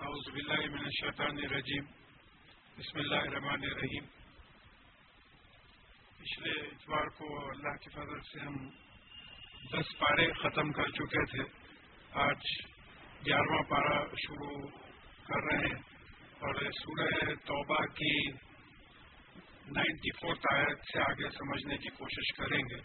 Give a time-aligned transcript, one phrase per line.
[0.00, 1.84] اعوذ باللہ من الشیطان الرجیم،
[2.78, 4.04] بسم اللہ الرحمن الرحیم۔
[6.18, 8.68] پچھلے اتوار کو اللہ کی فضل سے ہم
[9.72, 11.42] دس پارے ختم کر چکے تھے۔
[12.12, 12.36] آج
[13.26, 14.68] گیارہواں پارا شروع
[15.26, 15.82] کر رہے ہیں
[16.38, 18.28] اور سورہ توبہ کی
[19.70, 22.80] نائنٹی فورتھ آیت سے آگے سمجھنے کی کوشش کریں گے۔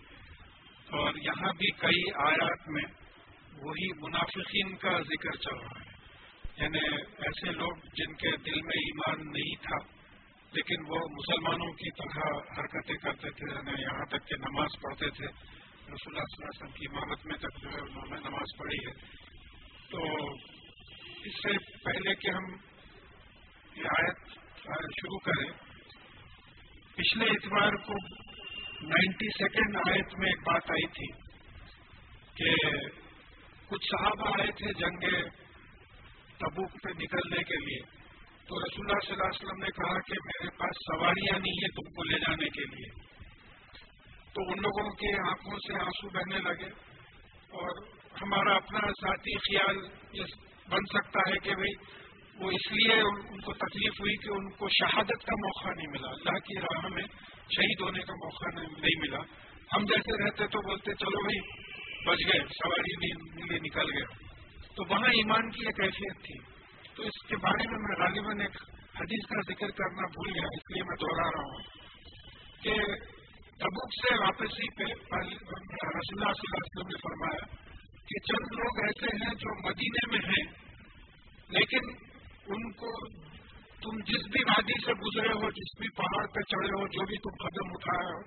[0.97, 2.83] اور یہاں بھی کئی آیات میں
[3.57, 5.90] وہی منافقین کا ذکر چل رہا ہے۔
[6.57, 9.77] یعنی ایسے لوگ جن کے دل میں ایمان نہیں تھا،
[10.51, 12.27] لیکن وہ مسلمانوں کی طرح
[12.59, 16.61] حرکتیں کرتے تھے یعنی یہاں تک کہ نماز پڑھتے تھے۔ رسول اللہ صلی اللہ علیہ
[16.61, 18.91] وسلم کی امامت میں تک جو ہے انہوں نے نماز پڑھی ہے۔
[19.89, 20.03] تو
[21.23, 22.45] اس سے پہلے کہ ہم
[23.75, 24.29] یہ آیت
[24.99, 25.51] شروع کریں،
[26.95, 27.93] پچھلے اتوار کو
[28.81, 31.07] نائنٹی سیکنڈ آیت میں ایک بات آئی تھی
[32.35, 32.55] کہ
[33.67, 35.03] کچھ صحابہ آئے تھے جنگ
[36.41, 38.01] تبوک پہ نکلنے کے لیے۔
[38.47, 41.67] تو رسول اللہ صلی اللہ علیہ وسلم نے کہا کہ میرے پاس سواریاں نہیں ہیں
[41.67, 43.11] تم کو لے جانے کے لیے۔
[44.35, 46.69] تو ان لوگوں کے آنکھوں سے آنسو بہنے لگے
[47.49, 47.85] اور
[48.21, 49.77] ہمارا اپنا ذاتی خیال
[50.13, 50.23] یہ
[50.69, 52.01] بن سکتا ہے کہ بھائی
[52.43, 56.09] وہ اس لیے ان کو تکلیف ہوئی کہ ان کو شہادت کا موقع نہیں ملا۔
[56.09, 57.03] اللہ کی راہ میں
[57.55, 59.19] شہید ہونے کا موقع نہیں ملا۔
[59.75, 61.61] ہم جیسے رہتے تو بولتے چلو بھائی
[62.05, 63.11] بچ گئے، سواری
[63.57, 64.30] نکل گئے
[64.75, 66.37] تو وہاں ایمان کی ایک حیثیت تھی۔
[66.95, 68.55] تو اس کے بارے میں میں غالباً ایک
[68.99, 71.59] حدیث کا ذکر کرنا بھول گیا، اس لیے میں دوہرا رہا ہوں
[72.63, 72.75] کہ
[73.57, 77.45] تبوک سے واپسی پہ رسول اللہ صلی اللہ علیہ وسلم نے فرمایا
[78.05, 80.45] کہ چند لوگ ایسے ہیں جو مدینے میں ہیں،
[81.49, 81.91] لیکن
[82.47, 83.07] ان کو
[83.81, 87.17] تم جس بھی وادی سے گزرے ہو، جس بھی پہاڑ پہ چڑھے ہو، جو بھی
[87.17, 88.19] تم قدم اٹھائے ہو،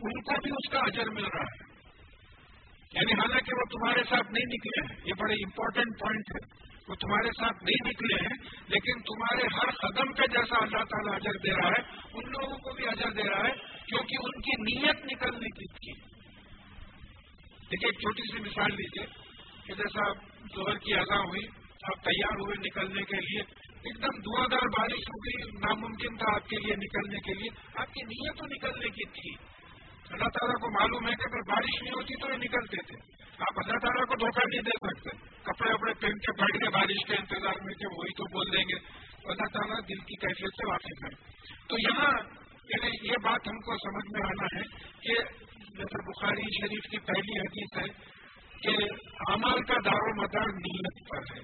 [0.00, 1.75] ان کو بھی اس کا اجر مل رہا ہے۔
[2.96, 7.28] یعنی حالانکہ وہ تمہارے ساتھ نہیں نکلے ہیں۔ یہ بڑے امپورٹنٹ پوائنٹ ہے۔ وہ تمہارے
[7.28, 8.36] ساتھ نہیں نکلے ہیں،
[8.68, 12.74] لیکن تمہارے ہر قدم پہ جیسا اللہ تعالیٰ اجر دے رہا ہے، ان لوگوں کو
[12.74, 13.54] بھی اجر دے رہا ہے،
[13.86, 15.92] کیونکہ ان کی نیت نکلنے کی تھی۔
[17.70, 19.06] دیکھیے، ایک چھوٹی سی مثال لیجیے
[19.66, 20.12] کہ جیسا
[20.56, 21.46] زہر کی اذا ہوئی،
[21.82, 23.40] آپ تیار ہوئے نکلنے کے لیے۔
[23.70, 27.48] ایک دم دعا دار بارش ہو گئی، ناممکن تھا آپ کے لیے نکلنے کے لیے۔
[27.74, 29.55] آپ کی نیت تو نکلنے کی تھی۔
[30.10, 33.58] اللہ تعالیٰ کو معلوم ہے کہ اگر بارش نہیں ہوتی تو یہ نکلتے تھے آپ
[33.64, 37.14] اللہ تعالیٰ کو دھوکہ نہیں دے سکتے۔ کپڑے وپڑے پہن کے بیٹھ گئے بارش کے
[37.14, 41.04] انتظار میں کہ وہی تو بول دیں گے۔ اللہ تعالیٰ دل کی کیفیت سے واقف
[41.04, 41.36] ہے۔
[41.68, 42.12] تو یہاں
[42.64, 44.62] یعنی یہ بات ہم کو سمجھ میں آنا ہے
[45.00, 45.22] کہ
[45.76, 48.16] جیسے بخاری شریف کی پہلی حدیث ہے
[48.62, 48.84] کہ
[49.32, 51.40] عمل کا دار و مدار نیت پر ہے۔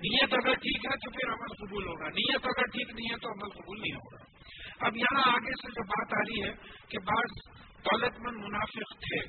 [0.00, 3.28] نیت اگر ٹھیک ہے تو پھر عمل قبول ہوگا۔ نیت اگر ٹھیک نہیں ہے تو
[3.28, 4.37] عمل قبول نہیں ہوگا۔
[4.80, 6.54] اب یہاں آگے سے جو بات آ رہی ہے
[6.88, 9.24] کہ بعض دولت مند منافق تھے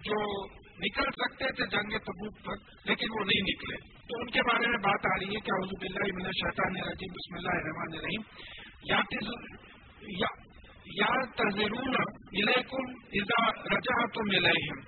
[0.00, 4.66] جو نکل سکتے تھے جنگ تبوک پر، لیکن وہ نہیں نکلے۔ تو ان کے بارے
[4.66, 8.22] میں بات آ رہی ہے کہ حضب اللہ من شیطان رجیم بسم اللہ الرحمن الرحیم۔
[10.02, 10.26] یا
[10.86, 11.94] یا تذرون
[12.32, 14.78] الیکم اذا رجعتم الیہم۔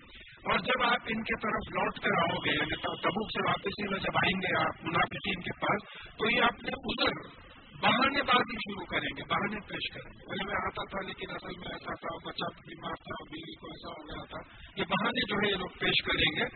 [0.43, 3.99] اور جب آپ ان کے طرف لوٹ کر آؤ گے یعنی تبوک سے واپسی میں
[3.99, 7.43] جب آئیں گے آپ منافقین کے پاس، تو یہ اپنے ادھر
[7.83, 11.59] بہانے بازی شروع کریں گے بہانے پیش کریں گے۔ پہلے میں آتا تھا لیکن اصل
[11.59, 14.39] میں ایسا تھا بچہ بیمار تھا بیوی کو ایسا ہو گیا تھا
[14.77, 16.49] یہ بہانے جو ہے یہ لوگ پیش کریں گے۔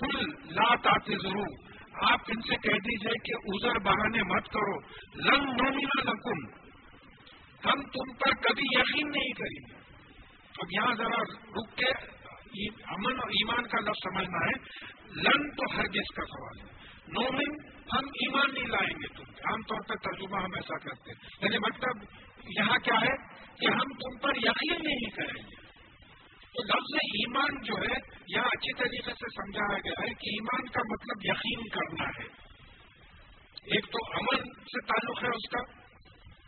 [0.00, 0.18] کل
[0.54, 1.76] لات آتے ضرور
[2.12, 4.80] آپ ان سے کہہ دیجیے کہ ازر بہانے مت کرو۔
[5.14, 6.66] لنگ نومینا نکم
[7.64, 9.76] ہم تم پر کبھی یقین نہیں کریں گے۔
[10.58, 11.22] اب یہاں ذرا
[11.60, 11.90] رک کے
[12.68, 16.72] امن اور ایمان کا لفظ سمجھنا ہے۔ لن تو ہر گیس کا سوال ہے۔
[17.08, 21.28] نومن ہم ایمان نہیں لائیں گے تم عام طور پر ترجمہ ہم ایسا کرتے ہیں۔
[21.42, 22.02] یعنی مطلب
[22.58, 25.66] یہاں کیا ہے کہ ہم تم پر یقین نہیں کریں گے۔
[26.40, 30.80] تو لفظ ایمان جو ہے، یہاں اچھی طریقے سے سمجھایا گیا ہے کہ ایمان کا
[30.90, 32.46] مطلب یقین کرنا ہے۔
[33.74, 35.86] ایک تو امن سے تعلق ہے اس کا۔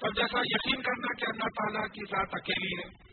[0.01, 3.09] اور جیسا یقین کرنا کہ اللہ تعالیٰ کی ذات اکیلی ہے۔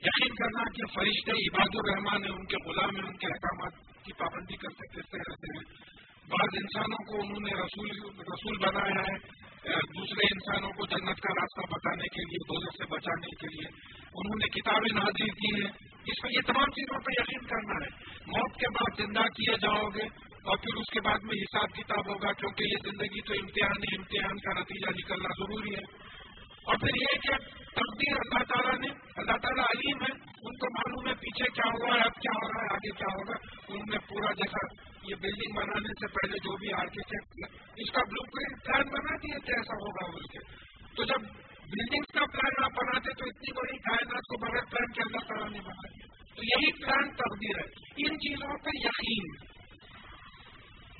[0.00, 4.12] یقین کرنا کہ فرشتے عباد الرحمان ہیں، ان کے غلام ہیں، ان کے احکامات کی
[4.12, 5.92] پابندی کرتے پھرتے رہتے ہیں۔
[6.30, 7.90] بعض انسانوں کو انہوں نے رسول
[8.20, 9.42] رسول بنایا ہے
[9.72, 13.68] دوسرے انسانوں کو جنت کا راستہ بتانے کے لیے، دولت سے بچانے کے لیے۔
[14.14, 15.72] انہوں نے کتابیں نازل کی ہیں۔
[16.06, 17.88] اس میں یہ تمام چیزوں پہ یقین کرنا ہے۔
[18.26, 20.02] موت کے بعد زندہ کیے جاؤ گے
[20.44, 23.96] اور پھر اس کے بعد میں حساب کتاب ہوگا، کیونکہ یہ زندگی تو امتحان ہے،
[23.96, 26.12] امتحان کا نتیجہ نکلنا ضروری ہے۔
[26.66, 31.08] اور پھر یہ کہ تقدیر اللہ تعالیٰ نے، اللہ تعالیٰ علیم ہے، ان کو معلوم
[31.08, 33.34] ہے پیچھے کیا ہوا ہے، اب کیا ہو رہا ہے، آگے کیا ہوگا۔
[33.68, 38.24] انہوں نے پورا جیسا یہ بلڈنگ بنانے سے پہلے جو بھی آرکیٹیکٹ اس کا بلو
[38.24, 40.38] پرنٹ پلان بنا دیے کیسا ہوگا بول کے۔
[40.96, 41.20] تو جب
[41.60, 45.50] بلڈنگ کا پلان آپ بناتے تو اتنی بڑی کائنات کو بغیر پلان کے اللہ تعالیٰ
[45.50, 46.06] نے بنا دیا۔
[46.36, 47.64] تو یہی پلان تقدیر ہے۔
[47.96, 49.52] ان چیزوں پہ یقین۔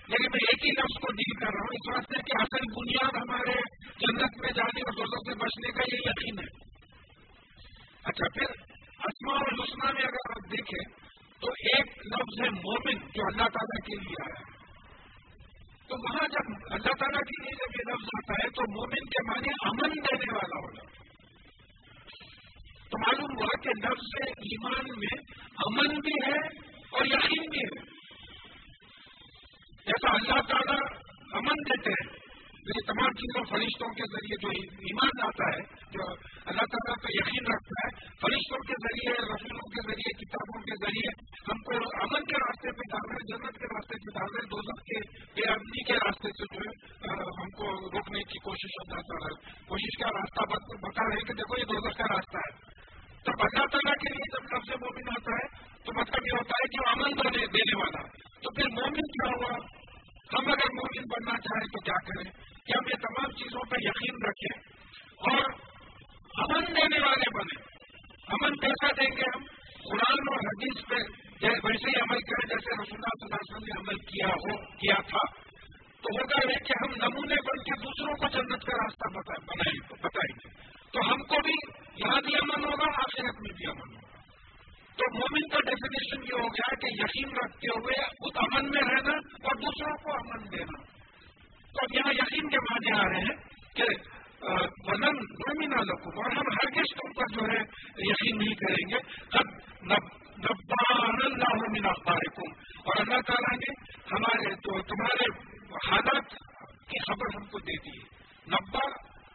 [0.09, 3.17] لیکن میں ایک ہی لفظ کو ڈیل کر رہا ہوں، اس واسطے کہ اصل بنیاد
[3.17, 3.53] ہمارے
[3.87, 6.73] جنت میں جانے اور دوستوں سے بچنے کا یہ یقین ہے۔
[8.05, 8.63] اچھا پھر
[9.05, 11.02] اسما اور لسنا میں اگر آپ دیکھیں
[11.43, 14.43] تو ایک لفظ ہے مومن جو اللہ تعالیٰ کے لیے آیا
[15.91, 19.23] تو وہاں جب اللہ تعالیٰ کے لیے جب یہ لفظ آتا ہے تو مومن کے
[19.31, 20.91] معنی امن دینے والا ہوگا
[22.93, 24.13] تو معلوم ہوا کہ لفظ
[24.51, 25.17] ایمان میں
[25.67, 26.39] امن بھی ہے
[26.91, 27.81] اور یقین بھی ہے۔
[29.87, 30.81] جیسا اللہ تعالیٰ
[31.33, 32.02] امن دیتے ہیں
[32.63, 34.49] یہ تمام چیزوں فرشتوں کے ذریعے جو
[34.81, 36.01] ایمان آتا ہے، جو
[36.47, 41.11] اللہ تعالیٰ پہ یقین رکھتا ہے، فرشتوں کے ذریعے، رسولوں کے ذریعے، کتابوں کے ذریعے
[41.51, 44.83] ہم کو امن کے راستے پہ ڈال رہے جنت کے راستے پہ ڈال رہے دوزخ
[44.83, 46.93] کے، بے امنی کے راستے سے جو ہے
[47.43, 49.35] ہم کو روکنے کی کوشش ہوتا ہے۔
[49.69, 50.41] کوشش کا راستہ
[50.87, 52.83] بتا رہے کہ دیکھو یہ دوزخ کا راستہ ہے۔
[53.27, 55.47] جب اللہ تعالیٰ کے لیے جب سب سے مومن آتا ہے،
[55.85, 58.03] تو مطلب یہ ہوتا ہے کہ وہ امن دینے والا۔
[58.43, 59.57] تو پھر مومن کیا ہوا؟
[60.33, 64.15] ہم اگر مومن بننا چاہیں تو کیا کریں؟ کہ ہم یہ تمام چیزوں پہ یقین
[64.29, 64.73] رکھیں
[65.17, 65.53] اور
[66.45, 67.73] امن دینے والے بنے
[68.27, 69.45] امن کیسا دیں گے ہم،
[69.85, 73.65] قرآن اور حدیث پہ ویسے ہی عمل کریں، جیسے رسول اللہ صلی اللہ علیہ وسلم
[73.65, 75.43] نے عمل کیا ہو، کیا تھا۔
[76.03, 79.19] تو ہوگا یہ کہ ہم نمونے بن کے دوسروں کو جنت کا راستہ
[79.95, 80.49] بتائیں گے۔
[80.93, 81.55] تو ہم کو بھی
[81.97, 84.19] یہاں بھی امن ہوگا، آخرت میں بھی امن ہوگا۔
[84.97, 89.13] تو مومن کا ڈیفینیشن یہ ہو گیا کہ یقین رکھتے ہوئے خود امن میں رہنا
[89.17, 91.02] اور دوسروں کو امن دینا۔
[91.73, 93.37] تو اب یہاں یقین کے معنی آ رہے ہیں
[93.75, 94.13] کہ
[94.87, 97.63] ونن نومین لکھوں اور ہم ہر کس تم پر جو ہے
[97.99, 98.99] یقین نہیں کریں گے۔
[100.43, 103.73] اللہ من اخبارکم۔ اور اللہ تعالیٰ نے
[104.13, 105.25] ہمارے تو تمہارے
[105.91, 106.29] حالات
[106.89, 107.99] کی خبر ہم کو دے دی
[108.49, 108.89] نبا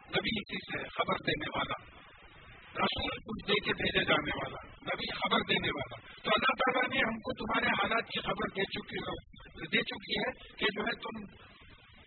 [0.08, 1.76] نبی اسی سے خبر دینے والا۔
[2.74, 6.98] رسول کچھ دے کے بھیجے جانے والا۔ نبی خبر دینے والا۔ تو اللہ تعالیٰ نے
[6.98, 8.98] ہم کو تمہارے حالات کی خبر دے چکی
[9.72, 11.24] دے چکی ہے کہ جو ہے تم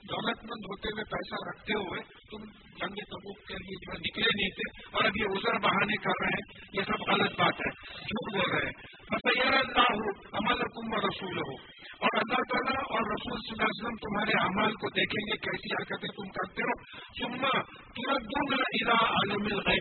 [0.09, 4.49] دولت مند ہوتے ہوئے پیسہ رکھتے ہوئے تم جنگ تبوک کے لیے جو نکلے نہیں
[4.49, 8.33] تھے اور اب یہ ازر بہانے کر رہے ہیں، یہ سب غلط بات ہے۔ جھوٹ
[8.33, 13.01] بول رہے ہیں۔ بس اللہ ہو عمل حکم و رسول ہو اور اللہ تعالیٰ اور
[13.01, 16.83] رسول صلی اللہ علیہ وسلم تمہارے اعمال کو دیکھیں گے، کیسی حرکتیں تم کرتے ہو۔
[17.19, 19.80] سما ترت دوں گا عالم الغیب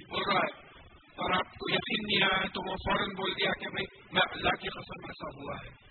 [0.00, 0.58] کچھ بول رہا ہے
[1.16, 4.48] اور آپ کو یقین نہیں آیا تو وہ فوراً بول دیا کہ بھائی، میں اللہ
[4.48, 5.90] کی قسم ایسا ہوا ہے۔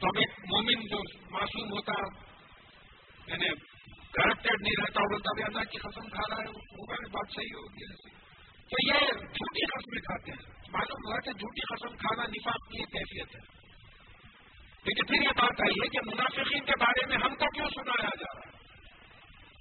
[0.00, 0.98] تو اب ایک مومن جو
[1.30, 1.92] معصوم ہوتا
[3.26, 3.48] یعنی
[4.12, 8.08] کرپٹیڈ نہیں رہتا بولتا بھی اللہ کی قسم کھا رہا ہے، وہ بات صحیح ہوگی
[8.68, 13.36] تو یہ جھوٹی قسمیں کھاتے ہیں۔ معلوم ہوا کہ جھوٹی قسم کھانا نفاق کی کیفیت
[13.36, 13.58] ہے۔
[14.84, 18.10] لیکن پھر یہ بات آئی ہے کہ منافقین کے بارے میں ہم کو کیوں سنایا
[18.20, 18.27] جا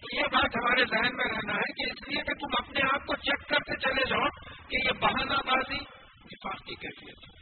[0.01, 3.06] تو یہ بات ہمارے ذہن میں رہنا ہے کہ اس لیے کہ تم اپنے آپ
[3.06, 4.30] کو چیک کرتے چلے جاؤ
[4.68, 5.77] کہ یہ بہانہ بازی
[6.25, 7.38] نفاق کی کیفیت ہے۔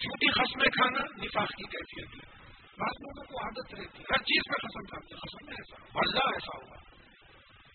[0.00, 2.40] جھوٹی قسمیں کھانا نفاق کی کیفیت ہے۔
[2.78, 6.34] بعض لوگوں کو عادت رہتی ہے۔ ہر چیز میں قسم کھاتے قسم میں ایسا اللہ
[6.34, 6.76] ایسا ہوا۔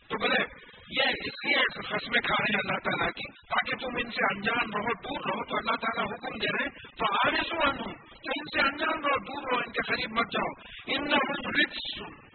[0.08, 0.44] تو بولے،
[0.88, 4.70] یہ اس لیے قسمیں کھا رہے ہیں اللہ تعالیٰ کی، تاکہ تم ان سے انجان
[4.74, 8.30] رہو، دور رہو۔ تو اللہ تعالیٰ حکم دے رہے ہیں تو آگے سن ہوں تو
[8.36, 10.52] ان سے انجان رہو، دور رہو، ان کے قریب مت جاؤ۔
[10.88, 12.35] ان سن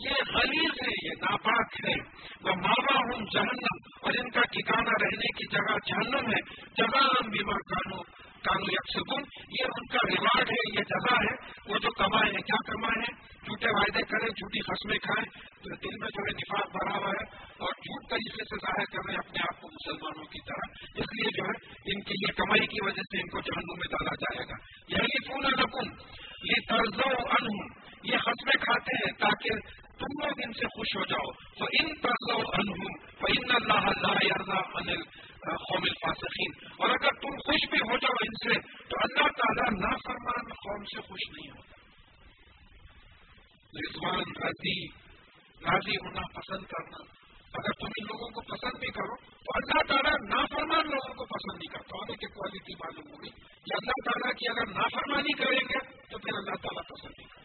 [0.00, 2.00] یہ غلیظ ہے یہ ناپاک ہے
[2.44, 7.30] وہ ماوا ہوں جہنم اور ان کا ٹھکانا رہنے کی جگہ جہنم ہے۔ جگہ ہم
[7.30, 8.02] بیمار کانو
[8.42, 11.34] کانو یکسکن یہ ان کا ریوارڈ ہے، یہ جگہ ہے۔
[11.72, 15.98] وہ جو کمائے ہیں، کیا کمائے ہیں؟ جھوٹے وعدے کریں، جھوٹی قسمیں کھائیں۔ تو دل
[16.00, 19.28] میں جو ہے نفاق بھرا ہوا ہے اور جھوٹ طریقے سے ظاہر کر رہے ہیں
[19.28, 22.84] اپنے آپ کو مسلمانوں کی طرح۔ اس لیے جو ہے، ان کی یہ کمائی کی
[22.84, 24.56] وجہ سے ان کو جہنوں میں ڈالا جائے گا۔
[24.88, 25.90] یعنی پھول رقم
[26.44, 27.66] یہ طرز و ان
[28.02, 32.34] یہ قسمیں کھاتے ہیں تاکہ تم لوگ ان سے خوش ہو جاؤ۔ تو ان طرز
[32.34, 35.02] و ان اللہ اللہ انل
[35.42, 40.52] قوم الفاسقین اور اگر تم خوش بھی ہو جاؤ ان سے، تو اللہ تعالیٰ نافرمان
[40.52, 41.74] قوم سے خوش نہیں ہوتا۔
[43.80, 44.86] رضوان راضی
[45.70, 47.04] راضی ہونا پسند کرنا۔
[47.54, 51.58] اگر تم ان لوگوں کو پسند نہیں کرو، تو اللہ تعالیٰ نافرمان لوگوں کو پسند
[51.58, 55.78] نہیں کرتا۔ ہمیں کہ کوالٹی معلوم ہوگی۔ کہ اللہ تعالیٰ کی اگر نافرمانی کریں گے
[56.10, 57.44] تو پھر اللہ تعالیٰ پسند نہیں کرے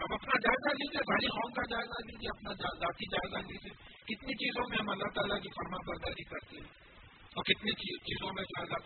[0.00, 3.72] اب اپنا جائزہ لیجیے بھاری قوم کا جائزہ لیجیے اپنا ذاتی جائزہ لیجیے
[4.08, 6.68] کتنی چیزوں میں ہم اللہ تعالیٰ کی فرما برداری کرتے ہیں
[7.36, 8.84] اور کتنی چیزوں میں جو اللہ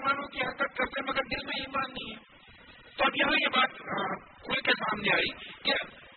[0.00, 2.40] مسلمانوں کی حرکت کرتے ہیں، مگر دل میں ایمان نہیں ہے۔
[2.96, 3.70] تو اب یہاں یہ بات
[4.44, 5.72] کھل کے سامنے آئی کہ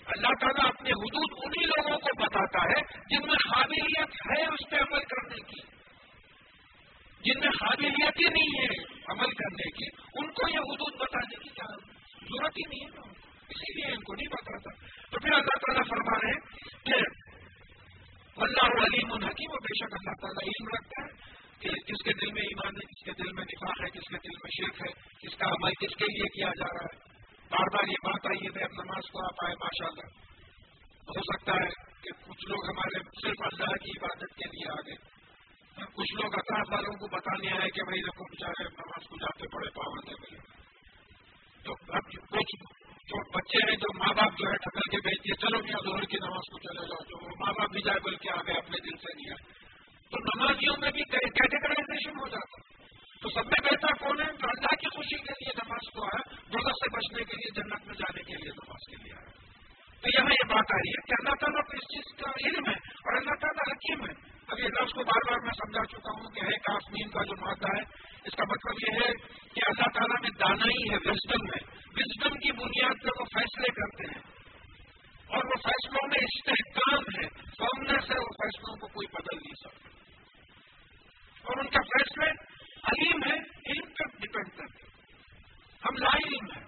[0.05, 4.75] اللہ تعالیٰ اپنے حدود انہی لوگوں کو بتاتا ہے جن میں قابلیت ہے اس پہ
[4.75, 5.61] عمل کرنے کی۔
[7.21, 11.49] جن میں قابلیت ہی نہیں ہے عمل کرنے کی، ان کو یہ حدود بتانے کی
[11.49, 11.75] کیا
[12.21, 13.13] ضرورت ہی نہیں ہے۔ نا
[13.49, 16.39] اسی لیے ان کو نہیں بتاتا۔ تو پھر اللہ تعالیٰ فرما رہے
[16.83, 16.93] کہ
[18.37, 22.31] اللہ علیم الحکیم و بے شک اللہ تعالیٰ علم رکھتا ہے۔ کہ کس کے دل
[22.31, 24.91] میں ایمان ہے، کس کے دل میں نفاق ہے، کس کے دل میں شرک ہے،
[25.21, 27.13] کس کا عمل کس کے لیے کیا جا رہا ہے۔
[27.49, 30.23] بار بار یہ بات آئی ہے نماز کو آپ آئے ماشاء اللہ
[31.07, 31.69] ہو سکتا ہے
[32.01, 35.13] کہ کچھ لوگ ہمارے صرف اللہ کی عبادت کے لیے آ گئے
[35.93, 39.69] کچھ لوگ اطاف والوں کو بتانے آئے کہ بھائی، دیکھو بچارے نماز کو جاتے پڑے
[39.69, 40.63] پابند ہے بھائی۔
[41.63, 45.61] تو اب کچھ جو بچے ہیں، جو ماں باپ جو ہے ٹکر کے بھیجتے چلو
[45.61, 48.51] کیا زہر کی نماز کو چلے جاؤ۔ جو ماں باپ بھی جائے بول کے آگے
[48.51, 49.62] اپنے دل سے نہیں آئے۔
[50.13, 52.61] تو نمازیوں میں بھی کیٹیگرائزیشن ہو جاتا
[53.21, 56.35] تو سب میں بہتر کون ہے؟ جو اللہ کی خوشی کے لیے نماز کو آیا
[56.53, 59.29] دولت سے بچنے کے لیے جنت میں جانے کے لیے نماز کے لیے آیا۔
[60.01, 62.69] تو یہاں یہ بات آ رہی ہے کہ اللہ تعالیٰ کو اس چیز کا علم
[62.69, 66.29] ہے اور اللہ تعالیٰ حکیم ہے۔ ابھی لفظ کو بار بار میں سمجھا چکا ہوں
[66.29, 67.81] کہ ہے کاسمین کا جو مادہ ہے،
[68.25, 69.13] اس کا مطلب یہ ہے
[69.55, 74.03] کہ اللہ تعالیٰ میں دانائی ہے وزڈم ہے۔ وزڈم کی بنیاد پہ وہ فیصلے کرتے
[74.03, 74.33] ہیں۔
[75.27, 80.02] اور وہ فیصلوں میں استحکام ہے۔ سامنے سے وہ فیصلوں کو کوئی بدل نہیں سکتا۔
[81.43, 82.29] اور ان کا فیصلے
[82.83, 83.35] علیم ہے،
[83.71, 84.83] علم پر ڈپینڈ کرتے
[85.85, 86.63] ہم لا علم ہیں۔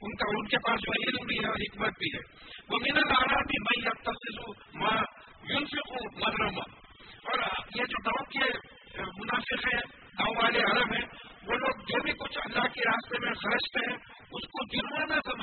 [0.00, 2.20] ان کا ان کے پاس جو علم بھی ہے اور حکمت بھی ہے۔
[2.68, 5.02] وہ میرا رہا بھی میں اب تفصیل ماں
[5.48, 5.80] یون سے
[6.26, 6.60] مغرمہ
[7.24, 7.38] اور
[7.74, 8.58] یہ جو گاؤں کے
[8.98, 9.80] منافق ہیں
[10.18, 11.06] گاؤں والے عرب ہیں،
[11.46, 13.98] وہ لوگ جو بھی کچھ اللہ کے راستے میں خرچتے ہیں،
[14.32, 15.35] اس کو جرمانہ سمجھتے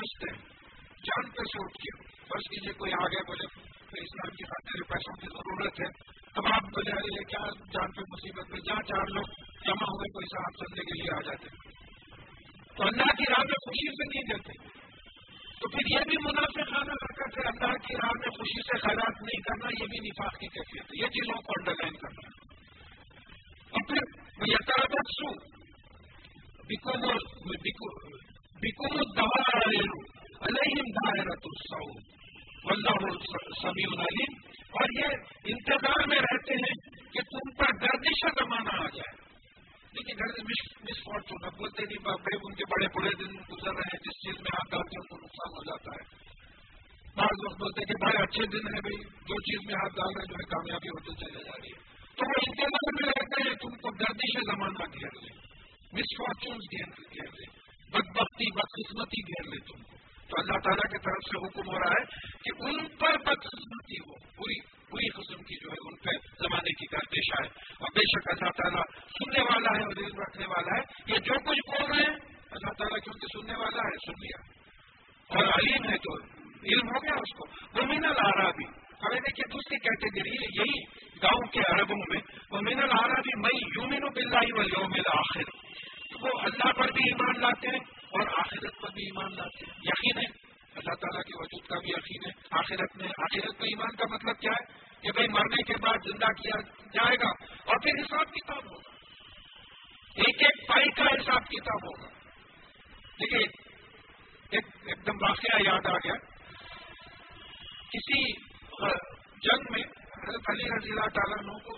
[110.48, 111.76] حضرت علی رضی اللہ تعالیٰ کو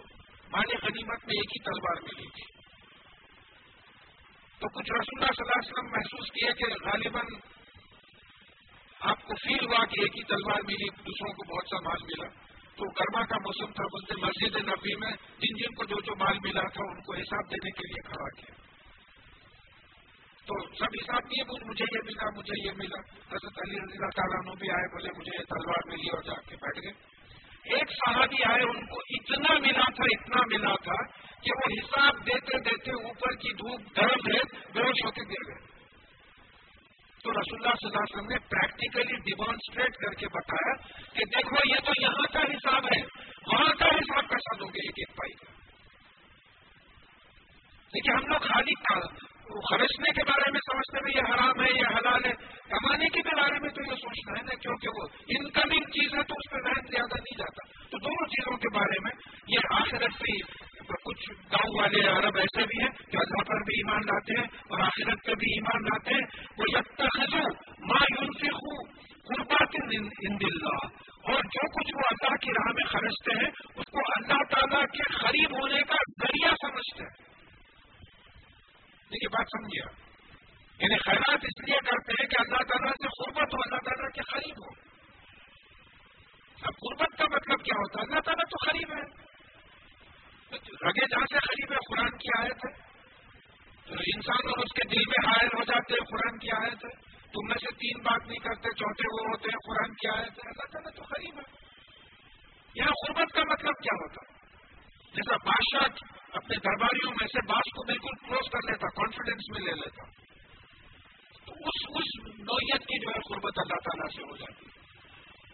[0.52, 2.66] مال غنیمت میں ایک ہی تلوار ملی تھی۔
[4.58, 7.24] تو کچھ رسول اللہ صلی اللہ علیہ وسلم محسوس کیا کہ غالباً
[9.00, 12.28] آپ کو فیل ہوا کہ ایک ہی تلوار ملی، دوسروں کو بہت سا مال ملا۔
[12.76, 16.38] تو گرما کا موسم تھا، بولتے مسجد نبی میں جن جن کو جو جو مال
[16.44, 18.54] ملا تھا، ان کو حساب دینے کے لیے کھڑا کیا۔
[20.46, 24.54] تو سب حساب کیے مجھے یہ ملا، مجھے یہ ملا۔ حضرت علی رضی اللہ تعالیٰ
[24.56, 27.15] بھی آئے، بولے مجھے یہ تلوار ملی اور جا کے بیٹھ گئے۔
[27.74, 31.02] ایک صحابی آئے، ان کو اتنا ملا تھا، اتنا ملا تھا
[31.42, 34.40] کہ وہ حساب دیتے دیتے اوپر کی دھوپ گرم ہے
[34.72, 35.76] بےش ہو کے گر گئے۔
[37.24, 40.74] تو رسول اللہ صلی اللہ علیہ وسلم نے پریکٹیکلی ڈیمانسٹریٹ کر کے بتایا
[41.12, 43.02] کہ دیکھو، یہ تو یہاں کا حساب ہے،
[43.46, 45.56] وہاں کا حساب کیسا دو گے ایک ایک پائی کا۔
[47.94, 48.74] دیکھیے ہم لوگ خالی
[49.54, 52.32] خرچنے کے بارے میں سمجھتے ہیں، یہ حرام ہے، یہ حلال ہے۔
[52.70, 56.34] کمانے کے بارے میں تو یہ سوچنا ہے نا، کیونکہ وہ انکمنگ چیز ہے تو
[56.34, 59.12] اس پہ ذہن زیادہ نہیں جاتا۔ تو دونوں چیزوں کے بارے میں
[59.48, 60.66] یہ آخرت سے
[61.04, 64.80] کچھ گاؤں والے عرب ایسے بھی ہیں جو اللہ پر بھی ایمان لاتے ہیں اور
[64.80, 67.04] آخرت پہ بھی ایمان لاتے ہیں۔ وہ یکتا
[67.80, 68.48] ماں یونفی
[69.10, 70.86] قربات ان اللہ۔
[71.32, 75.18] اور جو کچھ وہ اللہ کی راہ میں خرچتے ہیں، اس کو اللہ تعالیٰ کے
[75.18, 77.25] قریب ہونے کا ذریعہ سمجھتے ہیں۔
[79.06, 80.06] دیکھیے بات سمجھیے
[80.78, 84.20] یعنی خیرات اس لیے کرتے ہیں کہ اللہ تعالیٰ سے قربت ہو، اللہ تعالیٰ کے
[84.22, 84.86] قریب ہو۔
[86.62, 89.26] اب قربت کا مطلب کیا ہوتا ہے؟ اللہ تعالیٰ تو قریب ہے۔
[90.88, 92.72] رگے جہاں سے قریب ہے، قرآن کی آیت ہے۔
[93.86, 97.16] تو انسان اور اس کے دل میں حائل ہو جاتے ہیں، قرآن کی آیت ہے۔
[97.20, 100.48] تم میں سے تین بات نہیں کرتے، چوتھے وہ ہوتے ہیں، قرآن کی آیت ہے۔
[100.48, 101.66] اللہ تعالیٰ تو قریب ہے۔
[102.74, 104.36] یہاں قربت کا مطلب کیا ہوتا ہے؟
[105.14, 106.06] جیسا بادشاہ
[106.36, 110.04] اپنے درباریوں میں سے باس کو بالکل کلوز کر لیتا کانفیڈینس میں لے لیتا۔
[111.46, 114.76] تو اس اس نوعیت کی جو ہے قربت اللہ تعالیٰ سے ہو جاتی ہے۔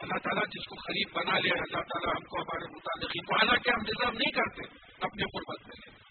[0.01, 3.71] اللہ تعالیٰ جس کو خرید بنا لے، اللہ تعالیٰ ہم کو ہمارے مطابق کو، حالانکہ
[3.71, 4.63] ہم ڈیزرو نہیں کرتے،
[5.01, 6.03] اپنے قربت میں لے۔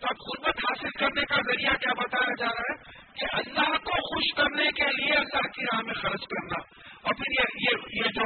[0.00, 3.90] تو اب قربت حاصل کرنے کا ذریعہ کیا بتایا جا رہا ہے؟ کہ اللہ کو
[3.90, 6.62] خوش کرنے کے لیے اللہ کی راہ میں خرچ کرنا۔
[7.02, 8.22] اور پھر یہ یہ جو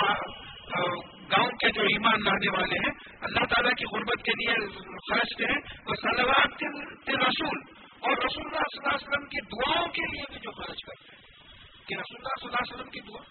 [1.25, 4.79] گاؤں کے جو ایمان لانے والے ہیں اللہ تعالیٰ کی غربت کے لیے
[5.13, 6.67] خرچتے ہیں وہ سلوات کے
[7.13, 7.61] رسول
[8.01, 11.17] اور رسول اللہ صلی اللہ علیہ وسلم کی دعاؤں کے لیے بھی جو خرچ کرتے
[11.17, 11.23] ہیں۔
[11.89, 13.23] کہ رسول اللہ صلی اللہ علیہ وسلم کی دعا۔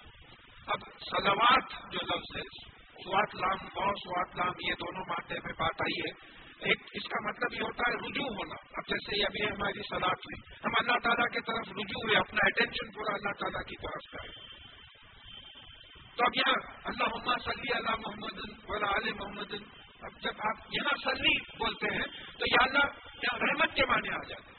[0.68, 2.70] اب سلوات جو لفظ ہے،
[3.04, 6.36] سوات لام اور سوات لام، یہ دونوں مادے میں بات آئی ہے۔
[6.70, 10.42] ایک اس کا مطلب یہ ہوتا ہے رجوع ہونا۔ اب جیسے ابھی ہماری سلاد ہوئی
[10.66, 14.55] ہم اللہ تعالیٰ کی طرف رجوع ہوئے، اپنا اٹینشن پورا اللہ تعالیٰ کی طرف کا
[16.16, 19.54] تو اب یہاں اللہ محمد صلی اللہ محمد ولا علیہ محمد،
[20.02, 22.06] اب جب آپ یہاں سلی بولتے ہیں،
[22.40, 22.84] تو یہ اللہ
[23.24, 24.56] یہاں رحمت کے معنی آ جاتے ہیں۔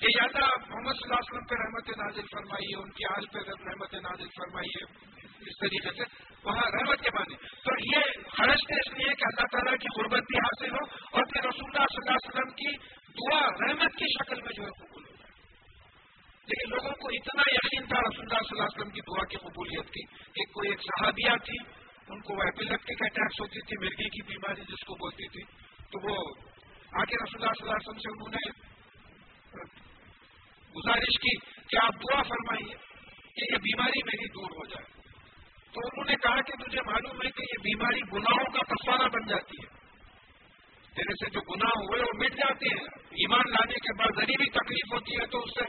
[0.00, 3.26] کہ یا اللہ محمد صلی اللہ علیہ وسلم پہ رحمت نازل فرمائیے، ان کی حال
[3.26, 4.84] پہ رحمت نازل فرمائیے،
[5.40, 9.78] اس طریقے سے وہاں رحمت کے معنی۔ تو یہ خرچتے اس لیے کہ اللہ تعالیٰ
[9.78, 12.76] کی غربت بھی حاصل ہو اور پھر رسول اللہ صلی اللہ علیہ وسلم کی
[13.08, 15.15] دعا رحمت کی شکل میں جو ہے قبول ہو۔
[16.46, 19.36] لیکن لوگوں کو اتنا یقین تھا رسول اللہ صلی اللہ علیہ وسلم کی دعا کی
[19.36, 21.58] قبولیت کی کہ کوئی ایک صحابیہ تھی،
[22.08, 25.42] ان کو وہ اٹیکس ہوتی تھی مرغی کی بیماری جس کو بولتی تھی
[25.90, 26.16] تو وہ
[26.92, 28.66] آ کے رسول اللہ صلی اللہ علیہ وسلم سے انہوں نے
[30.76, 31.36] گزارش کی
[31.68, 32.74] کہ آپ دعا فرمائیے
[33.34, 34.84] کہ یہ بیماری میری دور ہو جائے۔
[35.72, 39.26] تو انہوں نے کہا کہ مجھے معلوم ہے کہ یہ بیماری گناہوں کا پسوارا بن
[39.26, 39.85] جاتی ہے۔
[40.96, 42.86] تیرے سے جو گناہ ہوئے وہ مٹ جاتے ہیں۔
[43.22, 45.64] ایمان لانے کے بعد ذریعے تکلیف ہوتی ہے تو اس سے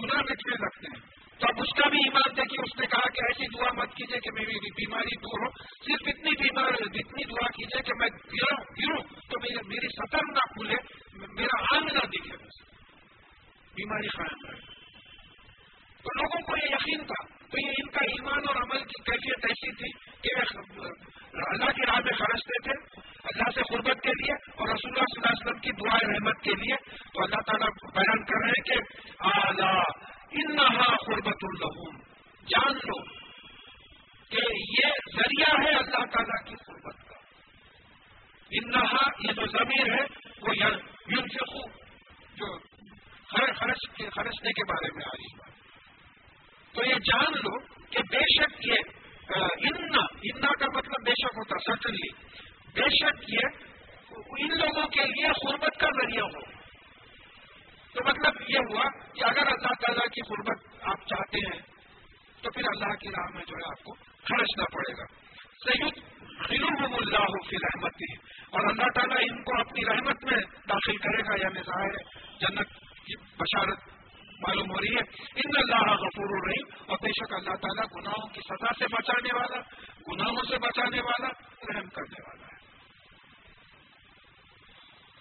[0.00, 1.00] گناہ مٹنے لگتے ہیں۔
[1.40, 4.18] تو اب اس کا بھی ایمان دیکھیے، اس نے کہا کہ ایسی دعا مت کیجیے
[4.20, 5.50] کہ میری بیماری دور ہو
[5.84, 10.80] صرف اتنی بیمار اتنی دعا کیجیے کہ میں گروں گروں تو میری سطر نہ کھلے
[11.36, 12.58] میرا آنگ نہ دکھے بس
[13.76, 14.66] بیماری قائم رہے
[16.04, 17.20] تو لوگوں کو یہ یقین تھا
[17.52, 20.34] تو یہ ان کا ایمان اور عمل کی کیفیت ایسی تھی کہ
[21.46, 22.76] اللہ کی راہ میں خرچتے تھے
[23.24, 26.44] اللہ سے قربت کے لیے اور رسول اللہ صلی اللہ علیہ وسلم کی دعا رحمت
[26.44, 26.82] کے لیے
[27.14, 28.78] تو اللہ تعالیٰ بیان کر رہے ہیں کہ
[29.30, 29.74] اعلیٰ
[30.38, 31.94] انہا قربت الحم
[32.46, 32.96] جان لو
[34.32, 37.16] کہ یہ ذریعہ ہے اللہ تعالیٰ کی قربت کا
[38.50, 40.02] انہا یہ جو ضمیر ہے
[40.42, 41.28] وہ یون
[42.36, 42.56] جو
[43.30, 45.56] خرچنے کے بارے میں آ رہی ہے
[46.74, 47.56] تو یہ جان لو
[47.90, 48.94] کہ بے شک یہ
[49.68, 52.12] انا کا مطلب بے شک ہوتا سٹنلی
[52.74, 53.42] بے شک یہ
[54.38, 56.46] ان لوگوں کے لیے قربت کا ذریعہ ہو
[57.94, 61.60] تو مطلب یہ ہوا کہ اگر اللہ تعالیٰ کی قربت آپ چاہتے ہیں
[62.42, 65.06] تو پھر اللہ کی راہ میں جو ہے آپ کو خرچنا پڑے گا
[65.62, 66.00] سید
[66.40, 68.02] خلوم اللہ فی رحمت
[68.50, 72.04] اور اللہ تعالیٰ ان کو اپنی رحمت میں داخل کرے گا یعنی ظاہر ہے
[72.40, 73.88] جنت کی بشارت
[74.42, 75.02] معلوم ہو رہی ہے
[75.42, 79.60] ان اللہ غفور الرحیم اور بے شک اللہ تعالیٰ گناہوں کی سزا سے بچانے والا
[80.08, 81.32] گناہوں سے بچانے والا
[81.70, 82.56] رحم کرنے والا ہے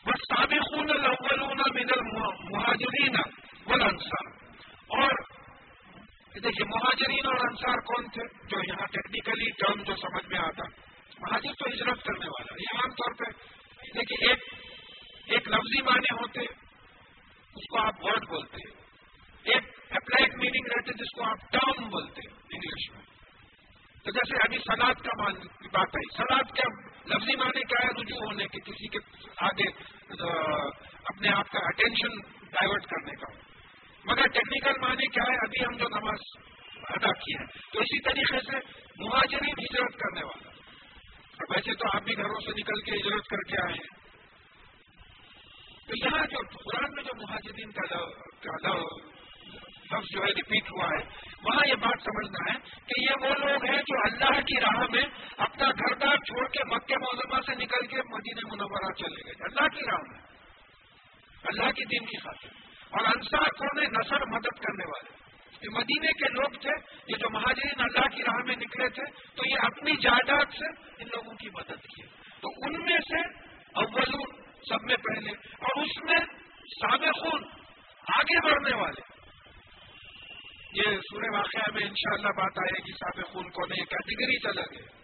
[0.06, 3.18] بس سابقون الاولون من المہاجرین
[3.68, 4.30] والانصار
[4.98, 5.18] اور
[6.36, 10.68] دیکھیے مہاجرین اور انصار کون تھے جو یہاں ٹیکنیکلی ٹرم جو سمجھ میں آتا
[11.20, 13.32] مہاجر تو ہجرت کرنے والا یہ عام طور پہ
[13.96, 14.48] دیکھیے ایک
[15.28, 21.12] ایک لفظی معنی ہوتے اس کو آپ ورڈ بولتے ہیں ایک اپلائڈ میننگ رہتے جس
[21.16, 23.06] کو آپ ٹرم بولتے ہیں انگلش میں
[24.06, 25.18] تو جیسے ابھی سلاد کا
[25.74, 26.70] بات آئی سلاد کا
[27.06, 27.36] لفظی
[27.98, 29.00] معنی ہونے کے کسی کے
[29.38, 29.70] آگے
[31.04, 32.18] اپنے آپ کا اٹینشن
[32.50, 33.34] ڈائیورٹ کرنے کا
[34.06, 36.20] مگر ٹیکنیکل معنی کیا ہے؟ ابھی ہم جو نماز
[36.90, 38.58] ادا کیے ہیں تو اسی طریقے سے
[39.04, 40.50] مہاجرین ہجرت کرنے والا۔
[41.38, 43.98] اور ویسے تو آپ بھی گھروں سے نکل کے ہجرت کر کے آئے ہیں۔
[45.88, 47.96] تو یہاں جو قرآن میں جو مہاجرین کا
[49.92, 53.66] لفظ جو ہے ریپیٹ ہوا ہے وہاں یہ بات سمجھنا ہے کہ یہ وہ لوگ
[53.70, 55.04] ہیں جو اللہ کی راہ میں
[55.38, 59.68] اپنا گھر دار چھوڑ کے مکہ موزمہ سے نکل کے مدینہ منورہ چلے گئے۔ اللہ
[59.68, 60.20] کی راہ میں۔
[61.44, 62.48] اللہ کی دین کی خاطر۔
[62.90, 65.18] اور انصار کون نثر مدد کرنے والے۔
[65.62, 66.70] یہ مدینے کے لوگ تھے،
[67.08, 69.04] یہ جو مہاجرین اللہ کی راہ میں نکلے تھے،
[69.36, 70.66] تو یہ اپنی جائیداد سے
[71.04, 72.02] ان لوگوں کی مدد کی
[72.42, 73.22] تو ان میں سے
[73.74, 76.18] اولون، سب میں پہلے۔ اور اس میں
[76.82, 77.44] سابقون،
[78.08, 79.17] آگے بڑھنے والے۔
[80.78, 84.98] یہ سورہ واقعہ میں انشاءاللہ بات آئے گی صاحب خون کو نہیں کیٹیگری چلا گیا۔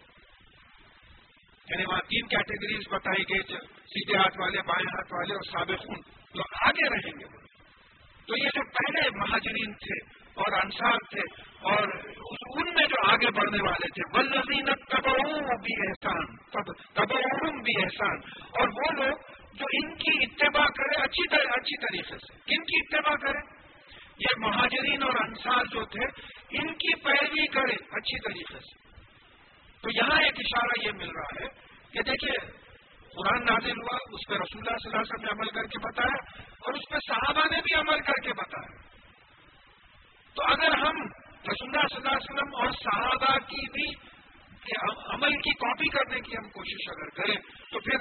[1.70, 6.00] یعنی وہاں تین کیٹیگریز بتائی گئی سیدھے ہاتھ والے، بائیں ہاتھ والے اور سابقون
[6.34, 7.44] جو آگے رہیں گے۔
[8.28, 11.20] تو یہ جو پہلے مہاجرین تھے اور انصار تھے
[11.60, 11.88] اور
[12.56, 16.36] ان میں جو آگے بڑھنے والے تھے ولزین تبعوم بھی احسان
[16.94, 18.16] تبعوم بھی احسان
[18.60, 19.16] اور وہ لوگ
[19.52, 23.53] جو ان کی اتباع کرے اچھی اچھی طریقے سے۔ کن کی اتباع کرے؟
[24.18, 26.04] یہ مہاجرین اور انصار جو تھے،
[26.58, 28.82] ان کی پیروی کرے اچھی طریقے سے۔
[29.84, 31.48] تو یہاں ایک اشارہ یہ مل رہا ہے
[31.92, 32.36] کہ دیکھیے،
[33.16, 35.78] قرآن نازل ہوا، اس پہ رسول اللہ صلی اللہ علیہ وسلم نے عمل کر کے
[35.82, 36.16] بتایا
[36.60, 38.72] اور اس پہ صحابہ نے بھی عمل کر کے بتایا۔
[40.36, 40.96] تو اگر ہم
[41.48, 43.86] رسول اللہ صلی اللہ علیہ وسلم اور صحابہ کی بھی
[45.14, 47.36] عمل کی کاپی کرنے کی ہم کوشش اگر کریں،
[47.72, 47.98] تو پھر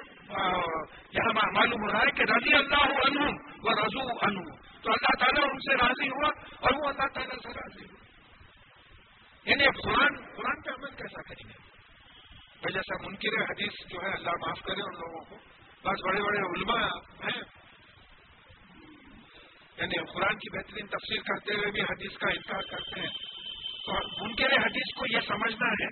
[1.13, 3.23] یہاں معلوم ہو رہا ہے کہ رضی اللہ عنہ
[3.63, 4.43] و رضو عنہ
[4.83, 8.03] تو اللہ تعالیٰ ان سے راضی ہوا اور وہ اللہ تعالیٰ سے راضی ہوا۔
[9.45, 11.73] یعنی قرآن قرآن پہ عمل کیسا کریں گے؟
[12.73, 15.35] جیسا منکر حدیث جو ہے، اللہ معاف کرے ان لوگوں کو۔
[15.83, 16.87] بس بڑے بڑے علماء
[17.23, 17.41] ہیں۔
[19.77, 23.09] یعنی قرآن کی بہترین تفصیل کرتے ہوئے بھی حدیث کا انکار کرتے ہیں۔
[23.85, 25.87] تو منکر حدیث کو یہ سمجھنا ہے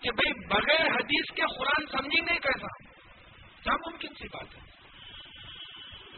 [0.00, 2.66] کہ بھئی بغیر حدیث کے قرآن سمجھیں گے کیسا
[3.62, 4.67] کیا ممکن سی بات ہے؟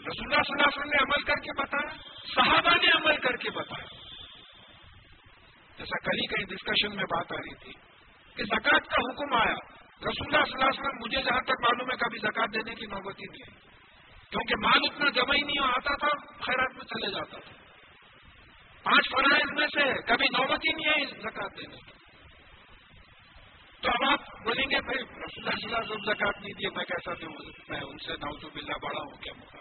[0.01, 1.95] رسول اللہ صلی اللہ علیہ وسلم نے عمل کر کے بتایا،
[2.35, 3.87] صحابہ نے عمل کر کے بتایا۔
[5.79, 7.73] جیسا کل ہی کہیں ڈسکشن میں بات آ رہی تھی
[8.37, 9.55] کہ زکات کا حکم آیا۔
[10.09, 12.87] رسول اللہ صلی اللہ علیہ وسلم مجھے جہاں تک معلوم ہے کبھی زکات دینے کی
[12.87, 13.71] نوبت ہی نہیں ہے۔
[14.31, 17.53] کیونکہ مال اتنا جمع ہی نہیں آتا تھا، خیرات میں چلے جاتا تھا۔
[18.83, 21.93] پانچ فرائض میں سے کبھی نوبت ہی نہیں ہے زکات دینے کی۔
[23.81, 26.69] تو اب آپ بولیں گے، بھائی رسول اللہ صلی اللہ علیہ وسلم زکات نہیں دیے،
[26.77, 29.60] میں کیسا دوں؟ میں ان سے نوز بلّہ بڑا ہوں، کیا مقام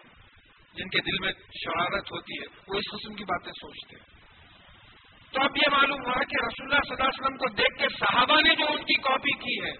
[0.73, 4.19] جن کے دل میں شرارت ہوتی ہے، وہ اس قسم کی باتیں سوچتے ہیں۔
[5.34, 7.86] تو اب یہ معلوم ہوا کہ رسول اللہ صلی اللہ علیہ وسلم کو دیکھ کے
[7.99, 9.71] صحابہ نے جو ان کی کاپی کی ہے،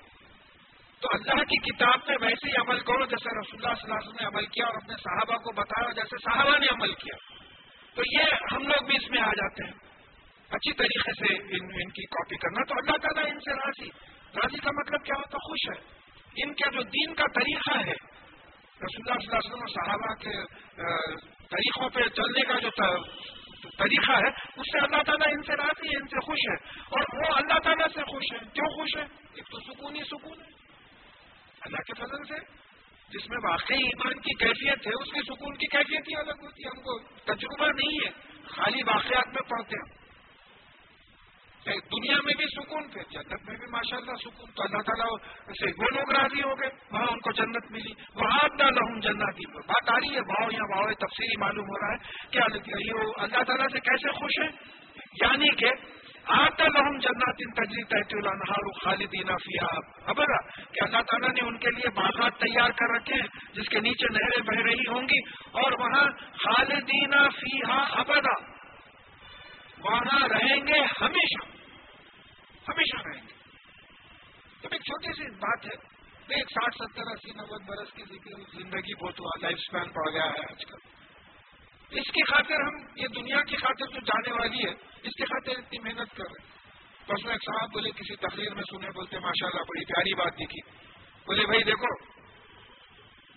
[1.00, 4.10] تو اللہ کی کتاب پہ ویسے ہی عمل کرو، جیسے رسول اللہ صلی اللہ علیہ
[4.10, 7.34] وسلم نے عمل کیا اور اپنے صحابہ کو بتایا، جیسے صحابہ نے عمل کیا۔
[7.96, 9.74] تو یہ ہم لوگ بھی اس میں آ جاتے ہیں۔
[10.50, 13.90] اچھی طریقے سے ان ان کی کاپی کرنا۔ تو اللہ تعالیٰ ان سے راضی۔
[14.36, 16.00] راضی کا مطلب کیا ہوتا؟ خوش ہے۔
[16.44, 18.09] ان کا جو دین کا طریقہ ہے
[18.80, 20.56] رسول اللہ صلی اللہ علیہ وسلم اور صحابہ کے
[21.48, 22.70] طریقوں پہ چلنے کا جو
[23.78, 27.00] طریقہ ہے، اس سے اللہ تعالیٰ ان سے راضی ہے، ان سے خوش ہے۔ اور
[27.00, 30.48] وہ اللہ تعالیٰ سے خوش ہے۔ کیوں خوش ہے؟ ایک تو سکون ہی سکون ہے۔
[31.62, 32.46] اللہ کے فضل سے۔
[33.10, 36.64] جس میں واقعی ایمان کی کیفیت ہے، اس کی سکون کی کیفیت ہی الگ ہوتی
[36.64, 38.12] ہے۔ ہم کو تجربہ نہیں ہے۔
[38.48, 40.00] خالی واقعات میں پڑھتے ہیں۔
[41.66, 43.29] دنیا میں بھی سکون پھر جنت
[43.92, 47.32] ماشاء اللہ سکون تو اللہ تعالیٰ سے وہ لوگ راضی ہو گئے، وہاں ان کو
[47.32, 51.66] جنت ملی۔ وہاں نہ لہم جنت بات آ رہی ہے، بھاؤ یا بھاؤ تفصیلی معلوم
[51.66, 52.40] ہو رہا ہے۔ کہ
[53.22, 54.50] اللہ تعالیٰ سے کیسے خوش ہیں؟
[55.22, 55.70] یعنی کہ
[56.26, 61.58] آتا لہم جنات ان تجری تحت النہار خالدین فیہا۔ ابدا، کہ اللہ تعالیٰ نے ان
[61.58, 65.20] کے لیے باغات تیار کر رکھے ہیں، جس کے نیچے نہریں بہ رہی ہوں گی،
[65.52, 66.08] اور وہاں
[66.40, 68.42] خالدین فیہا ابدا۔
[69.84, 71.46] وہاں رہیں گے ہمیشہ۔
[72.72, 73.39] ہمیشہ رہیں گے۔
[74.62, 76.00] تو ایک چھوٹی سی بات ہے
[76.36, 78.04] ایک ساٹھ ستر اسی نوے برس کی
[78.62, 81.00] زندگی بہت ہوا لائف اسپین پڑ گیا ہے آج کل۔
[81.90, 84.72] اس کی خاطر ہم یہ دنیا کی خاطر جو جانے والی ہے،
[85.04, 86.60] اس کی خاطر اتنی محنت کر رہے ہیں۔
[87.08, 90.14] تو اس میں ایک صاحب بولے، کسی تقریر میں سنے، بولتے ماشاء اللہ بڑی پیاری
[90.14, 90.62] بات دیکھی۔
[91.26, 92.20] بولے، بھائی، دیکھو،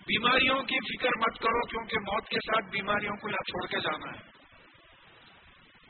[0.07, 4.19] بیماریوں کی فکر مت کرو، کیونکہ موت کے ساتھ بیماریوں کو یہاں چھوڑ کے جانا
[4.19, 4.43] ہے۔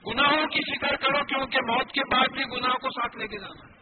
[0.08, 3.68] گناہوں کی فکر کرو، کیونکہ موت کے بعد بھی گناہوں کو ساتھ لے کے جانا
[3.68, 3.73] ہے۔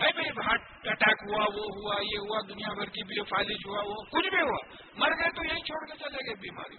[0.00, 3.94] بھائی ہارٹ اٹیک ہوا، وہ ہوا، یہ ہوا، دنیا بھر کی بھی فالج ہوا، وہ
[3.94, 6.76] کچھ بھی ہوا۔ مر گئے تو یہیں چھوڑ کے چلے گئے بیماری۔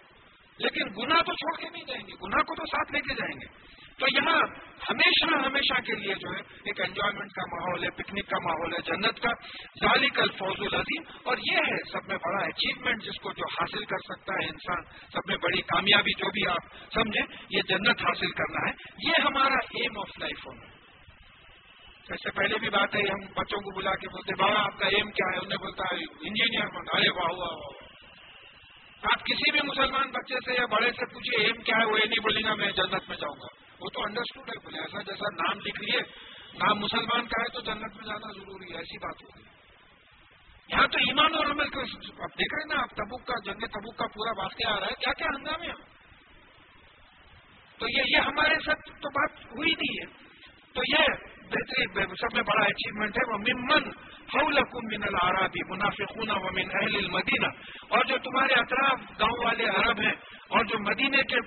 [0.57, 3.41] لیکن گنا تو چھوڑ کے نہیں جائیں گے گنا کو تو ساتھ لے کے جائیں
[3.41, 4.41] گے۔ تو یہاں
[4.89, 8.81] ہمیشہ ہمیشہ کے لیے جو ہے، ایک انجوائمنٹ کا ماحول ہے پکنک کا ماحول ہے،
[8.81, 9.29] جنت کا۔
[9.85, 13.97] ذالک الفوز العظیم۔ اور یہ ہے سب میں بڑا اچیومنٹ جس کو جو حاصل کر
[13.97, 18.69] سکتا ہے انسان، سب میں بڑی کامیابی جو بھی آپ سمجھیں، یہ جنت حاصل کرنا
[18.69, 18.73] ہے۔
[19.07, 20.80] یہ ہمارا ایم آف لائف ہونا ہے۔
[22.09, 24.87] اس سے پہلے بھی بات ہے، ہم بچوں کو بلا کے بولتے، بابا، آپ کا
[24.87, 29.59] ایم کیا ہے؟ انہیں بولتا ہے انجینئر بنتا ارے واہ واہ واہ آپ کسی بھی
[29.67, 32.55] مسلمان بچے سے یا بڑے سے پوچھے ایم کیا ہے؟ وہ یہ نہیں بولے گا،
[32.55, 33.47] میں جنت میں جاؤں گا.
[33.79, 36.01] وہ تو انڈرسٹوڈ ہے بولے ایسا جیسا نام لکھ لیے،
[36.53, 39.49] نام مسلمان کا ہے تو جنت میں جانا ضروری ہے، ایسی بات ہوگی
[40.69, 43.65] یہاں تو ایمان اور عمل کو اب دیکھ رہے ہیں نا، آپ تبوک کا جنگ
[43.71, 45.71] تبوک کا پورا واقعہ آ رہا ہے، کیا کیا ہنگامے
[47.79, 50.05] تو یہ ہمارے ساتھ تو بات ہوئی نہیں ہے۔
[50.73, 51.03] تو یہ
[51.51, 53.33] بہترین سب میں بڑا اچیومنٹ ہے.
[53.33, 53.89] وہ ممن
[54.33, 57.47] حولکم من العرابی منافقون ومن اہل المدینہ
[57.89, 60.13] اور جو تمہارے اطراف گاؤں والے عرب ہیں
[60.47, 61.39] اور جو مدینے کے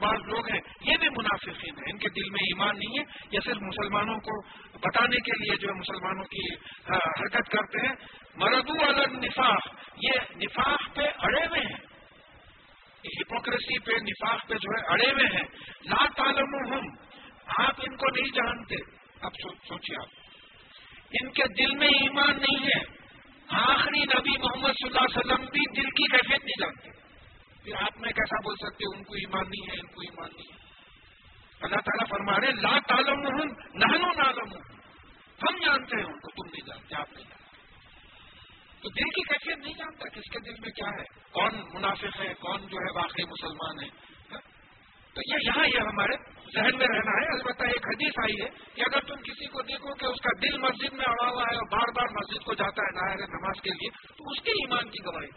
[0.00, 3.38] بعض لوگ ہیں، یہ بھی منافقین ہیں۔ ان کے دل میں ایمان نہیں ہے، یہ
[3.44, 4.42] صرف مسلمانوں کو
[4.74, 6.54] بتانے کے لیے جو مسلمانوں کی
[6.90, 7.94] حرکت کرتے ہیں۔
[8.36, 11.92] مردو النفاق، یہ نفاق پہ اڑے ہوئے ہیں۔
[13.04, 15.44] ہپوکریسی پہ، نفاق پہ جو ہے اڑے ہوئے ہیں۔
[15.84, 16.88] لا تعلم
[17.58, 19.32] آپ ان کو نہیں جانتے۔ اب
[19.68, 20.08] سوچیے آپ۔
[21.20, 23.02] ان کے دل میں ایمان نہیں ہے۔
[23.48, 26.90] آخری نبی محمد صلی اللہ علیہ وسلم بھی دل کی کیفیت نہیں جانتے۔
[27.64, 30.52] پھر آپ میں کیسا بول سکتے ان کو ایمان نہیں ہے، ان کو ایمان نہیں
[30.52, 30.58] ہے۔
[31.60, 34.60] اللہ تعالیٰ فرما رہے لا تعلم ہوں نہنو نالم ہوں
[35.42, 37.42] ہم جانتے ہیں ان کو، تم نہیں جانتے، آپ نہیں جانتے۔
[38.82, 42.34] تو دل کی کیفیت نہیں جانتا کس کے دل میں کیا ہے۔ کون منافق ہے،
[42.34, 43.88] کون جو ہے واقعی مسلمان ہے
[44.32, 44.40] ہاں؟
[45.14, 48.80] تو یہ یہاں یہ ہمارے ذہن میں رہنا ہے۔ البتہ ایک حدیث آئی ہے کہ
[48.80, 51.68] اگر تم کسی کو دیکھو کہ اس کا دل مسجد میں اڑا ہوا ہے اور
[51.70, 55.04] بار بار مسجد کو جاتا ہے نہ نماز کے لیے، تو اس کے ایمان کی
[55.04, 55.30] گواہی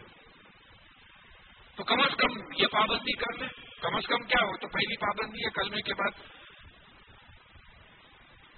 [1.76, 3.48] تو کم از کم یہ پابندی کر لیں۔
[3.82, 6.10] کم از کم کیا ہو؟ تو پہلی پابندی ہے کلمے کے بعد۔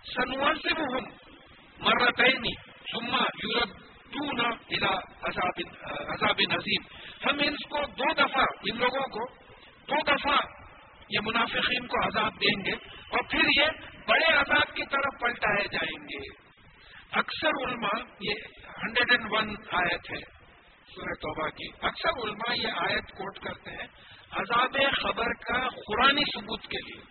[0.05, 1.07] سنور سے وہ ہم
[1.79, 2.53] مرتعینی
[2.93, 3.73] سما یورپ
[4.13, 4.93] ٹو نہ
[5.23, 6.83] عذاب نظیم۔
[7.25, 9.27] ہم ان کو دو دفعہ، ان لوگوں کو
[9.89, 10.39] دو دفعہ
[11.11, 12.73] یہ منافقین کو عذاب دیں گے
[13.11, 13.65] اور پھر یہ
[14.09, 16.49] بڑے عذاب کی طرف پلٹائے جائیں گے۔
[17.13, 18.35] اکثر علماء یہ
[18.83, 20.21] ہنڈریڈ اینڈ ون آیت ہے
[20.95, 23.87] سورہ توبہ کی۔ اکثر علماء یہ آیت کوٹ کرتے ہیں
[24.31, 27.03] عذاب خبر کا قرآنی ثبوت کے لیے۔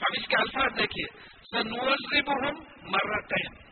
[0.00, 1.06] اب اس کے الفاظ دیکھیے۔
[1.50, 3.64] سنوزب ہم مرتین۔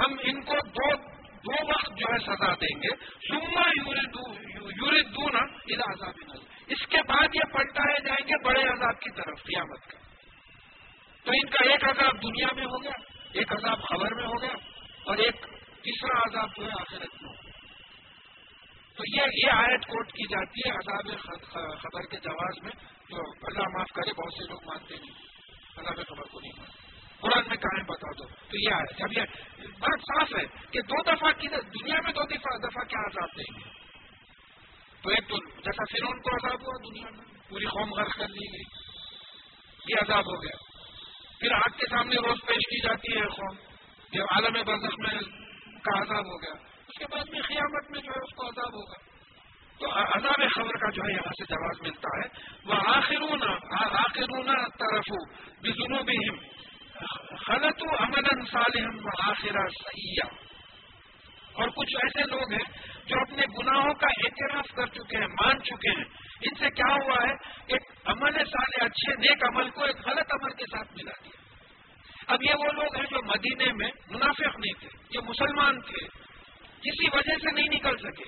[0.00, 2.96] ہم ان کو دو دو وقت جو ہے سزا دیں گے۔
[3.28, 5.38] سما یورد دوں نا
[5.90, 9.98] عذاب نظر۔ اس کے بعد یہ پلٹائے جائیں گے بڑے عذاب کی طرف، قیامت کا
[11.24, 12.92] تو ان کا ایک عذاب دنیا میں ہو گیا،
[13.32, 14.54] ایک عذاب خبر میں ہو گیا،
[15.04, 15.34] اور ایک
[15.82, 17.52] تیسرا عذاب جو ہے آخرت میں۔ ہو گیا
[18.96, 21.20] تو یہ یہ آیت کوٹ کی جاتی ہے عذاب
[21.78, 22.72] خبر کے جواز میں،
[23.10, 25.26] جو اللہ معاف کرے، بہت سے لوگ مانتے نہیں۔
[25.76, 26.86] عذاب خبر کو نہیں مانتے۔
[27.20, 29.22] قرآن میں کہاں بتا دو تو۔ یہ آئے جب یہ
[29.66, 32.22] بات صاف ہے کہ دو دفعہ کی دنیا میں دو
[32.68, 33.85] دفعہ کیا عذاب دیں گے؟
[35.06, 38.52] تو ایک تو جیسا فرون کو عذاب ہوا دنیا میں، پوری قوم غرق کر لی
[38.52, 38.62] گئی۔
[39.88, 40.56] یہ عذاب ہو گیا۔
[41.40, 43.56] پھر آگ کے سامنے روز پیش کی جاتی ہے قوم۔
[44.12, 45.20] یہ عالم برزخ میں
[45.84, 46.52] کا عذاب ہو گیا،
[46.88, 49.16] اس کے بعد میں قیامت میں جو ہے اس کو عذاب ہوگا۔
[49.78, 53.42] تو عذاب خبر کا جو ہے یہاں سے جواز ملتا ہے۔ وہ آخرون
[53.80, 54.46] آخرون
[54.78, 55.12] طرف
[55.62, 56.38] بزنو بھی
[57.46, 60.28] خلط امن صالحم و آخرہ سیاح
[61.52, 65.90] اور کچھ ایسے لوگ ہیں جو اپنے گناہوں کا اعتراف کر چکے ہیں، مان چکے
[65.90, 66.04] ہیں۔
[66.40, 67.32] ان سے کیا ہوا ہے
[67.66, 71.42] ایک عمل سال اچھے نیک عمل کو ایک غلط عمل کے ساتھ ملا دیا۔
[72.26, 76.06] اب یہ وہ لوگ ہیں جو مدینے میں منافق نہیں تھے یہ مسلمان تھے،
[76.80, 78.24] کسی وجہ سے نہیں نکل سکے۔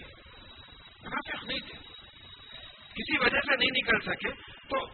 [1.05, 1.79] منافق نہیں تھے۔
[2.95, 4.29] کسی وجہ سے نہیں نکل سکے۔
[4.69, 4.87] تو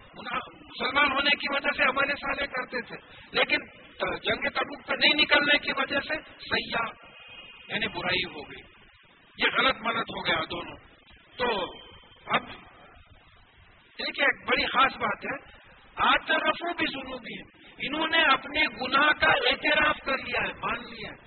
[0.71, 2.97] مسلمان ہونے کی وجہ سے عمل سالے کرتے تھے۔
[3.31, 3.57] لیکن
[3.99, 6.87] جنگ تبوک پہ نہیں نکلنے کی وجہ سے سیاح
[7.69, 8.63] یعنی برائی ہو گئی۔
[9.39, 10.77] یہ غلط ملت ہو گیا دونوں۔
[11.37, 11.47] تو
[12.27, 12.43] اب
[13.99, 19.13] دیکھیے، ایک بڑی خاص بات ہے۔ آج رفو بھی سنو بھی انہوں نے اپنے گناہ
[19.13, 21.25] کا اعتراف کر لیا ہے، مان لیا ہے۔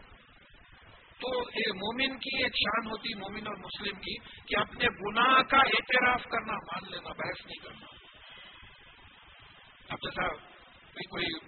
[1.20, 5.58] تو یہ مومن کی ایک شان ہوتی، مومن اور مسلم کی، کہ اپنے گناہ کا
[5.58, 7.86] اعتراف کرنا، مان لینا، بحث نہیں کرنا۔
[9.90, 10.28] اب جیسا
[11.10, 11.40] کوئی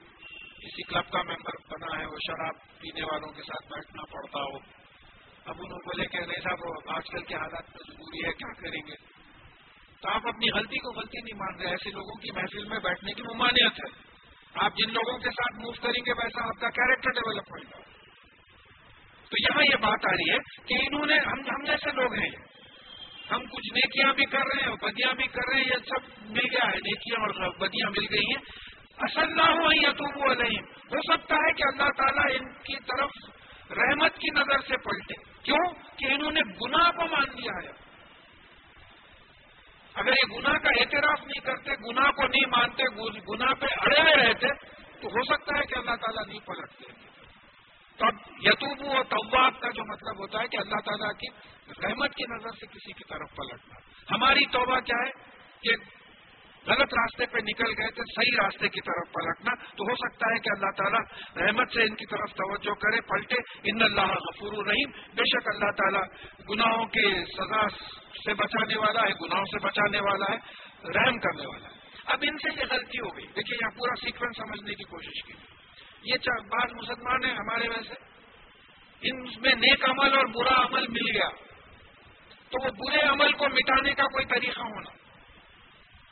[0.57, 4.78] کسی کلب کا ممبر بنا ہے، وہ شراب پینے والوں کے ساتھ بیٹھنا پڑتا ہو
[5.49, 8.81] اب انہوں بولے کہ نہیں صاحب آج کل کے حالات میں ضروری ہے، کیا کریں
[8.87, 8.95] گے؟
[10.01, 13.13] تو آپ اپنی غلطی کو غلطی نہیں مان رہے، ایسے لوگوں کی محفل میں بیٹھنے
[13.13, 14.09] کی ممانعت ہے۔
[14.55, 17.81] آپ جن لوگوں کے ساتھ موو کریں گے ویسا آپ کا کیریکٹر ڈیولپ ہوگا
[19.29, 22.29] تو یہاں یہ بات آ رہی ہے کہ انہوں نے، ہم ہم جیسے لوگ ہیں،
[23.31, 26.31] ہم کچھ نیکیاں بھی کر رہے ہیں اور بدیاں بھی کر رہے ہیں، یہ سب
[26.31, 30.33] مل گیا ہے، نیکیاں اور بدیاں مل گئی ہیں۔ اصل نہ ہو یا تو وہ
[30.33, 30.57] نہیں
[30.93, 33.09] ہو سکتا ہے کہ اللہ تعالیٰ ان کی طرف
[33.71, 37.89] رحمت کی نظر سے پلٹے۔ کیوں کہ انہوں نے گناہ کو مان لیا ہے؟
[39.93, 42.83] اگر یہ گناہ کا اعتراف نہیں کرتے، گناہ کو نہیں مانتے
[43.33, 44.47] گناہ پہ اڑے ہوئے رہتے،
[45.01, 47.09] تو ہو سکتا ہے کہ اللہ تعالیٰ نہیں پلٹتے
[47.97, 51.27] تب یتوب و طواب کا جو مطلب ہوتا ہے کہ اللہ تعالیٰ کی
[51.87, 53.79] رحمت کی نظر سے کسی کی طرف پلٹنا۔
[54.15, 55.11] ہماری توبہ کیا ہے؟
[55.61, 55.98] کہ
[56.69, 60.39] غلط راستے پہ نکل گئے تھے صحیح راستے کی طرف پلٹنا تو ہو سکتا ہے
[60.39, 60.99] کہ اللہ تعالیٰ
[61.47, 65.71] رحمت سے ان کی طرف توجہ کرے، پلٹے۔ ان اللہ غفور الرحیم۔ بے شک اللہ
[65.71, 66.01] تعالیٰ
[66.49, 67.69] گناہوں کے سزا
[68.25, 70.37] سے بچانے والا ہے، گناہوں سے بچانے والا ہے،
[70.83, 74.37] رحم کرنے والا ہے۔ اب ان سے یہ غلطی ہو گئی۔ دیکھیے، یہاں پورا سیکوینس
[74.37, 75.33] سمجھنے کی کوشش کی۔
[76.03, 77.93] یہ بعض مسلمان ہیں ہمارے ویسے۔
[79.01, 81.29] ان میں نیک عمل اور برا عمل مل گیا۔
[82.49, 84.98] تو وہ برے عمل کو مٹانے کا کوئی طریقہ ہونا۔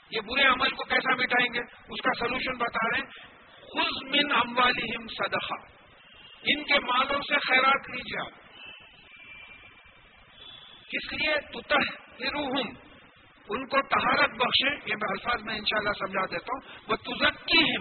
[0.10, 4.36] یہ برے عمل کو کیسا مٹائیں گے؟ اس کا سلوشن بتا رہے ہیں۔ خز من
[4.36, 5.54] اموالہم صدقہ
[6.44, 8.32] ان کے مالوں سے خیرات لیجیے آپ۔
[10.90, 11.60] کس لیے؟ تو
[13.50, 17.76] ان کو تہارت بخشے یہ میں الفاظ میں انشاءاللہ سمجھا دیتا ہوں۔ وہ تزکی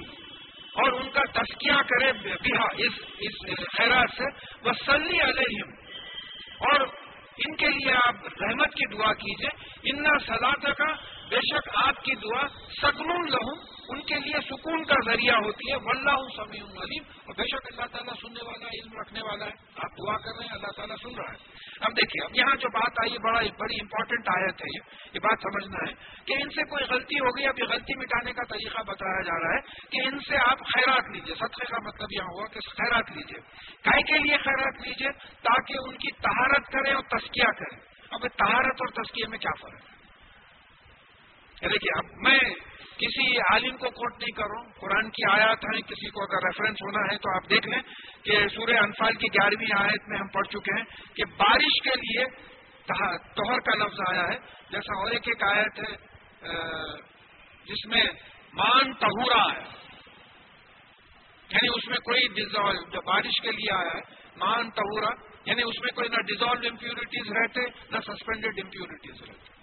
[0.72, 2.12] اور ان کا تسکیہ کرے
[2.86, 4.24] اس اس خیرات سے۔
[4.64, 5.68] وہ سلی علیہم
[6.58, 6.80] اور
[7.38, 9.48] ان کے لیے آپ رحمت کی دعا کیجیے۔
[9.82, 12.48] ان سلاط کا بے شک آپ کی دعا
[12.82, 17.42] سگن لہوں ان کے لیے سکون کا ذریعہ ہوتی ہے۔ ولہ سمیع علیم۔ اور بے
[17.42, 20.70] شک اللہ تعالیٰ سننے والا علم رکھنے والا ہے۔ آپ دعا کر رہے ہیں، اللہ
[20.76, 21.36] تعالیٰ سن رہا ہے۔
[21.80, 25.90] اب دیکھیے، اب یہاں جو بات آئی بڑا بڑی امپورٹنٹ آیت ہے یہ۔ بات سمجھنا
[25.90, 29.22] ہے کہ ان سے کوئی غلطی ہو گئی، اب یہ غلطی مٹانے کا طریقہ بتایا
[29.22, 29.60] جا رہا ہے
[29.90, 33.40] کہ ان سے آپ خیرات لیجیے صدقے کا مطلب یہاں ہوا کہ خیرات لیجیے
[33.84, 35.08] کائے کے لیے خیرات لیجیے
[35.42, 39.90] تاکہ ان کی تہارت کریں اور تسکیہ کریں۔ اب تہارت اور تسکیے میں کیا فرق
[39.90, 39.95] ہے؟
[41.62, 42.38] دیکھیے اب میں
[42.96, 46.46] کسی عالم کو کوٹ نہیں کر رہا ہوں۔ قرآن کی آیات ہیں، کسی کو اگر
[46.46, 47.82] ریفرنس ہونا ہے تو آپ دیکھ لیں
[48.22, 50.84] کہ سورہ انفال کی گیارہویں آیت میں ہم پڑھ چکے ہیں
[51.16, 52.24] کہ بارش کے لیے
[53.34, 54.38] توہر کا لفظ آیا ہے۔
[54.70, 55.96] جیسا اور ایک ایک آیت ہے
[57.64, 58.04] جس میں
[58.52, 59.64] مان تہورا ہے۔
[61.48, 62.28] یعنی اس میں کوئی
[62.92, 64.00] جو بارش کے لیے آیا ہے،
[64.36, 65.10] مان تہورا
[65.46, 69.55] یعنی اس میں کوئی نہ ڈیزالو امپیورٹیز رہتے، نہ سسپینڈیڈ امپیورٹیز رہتے۔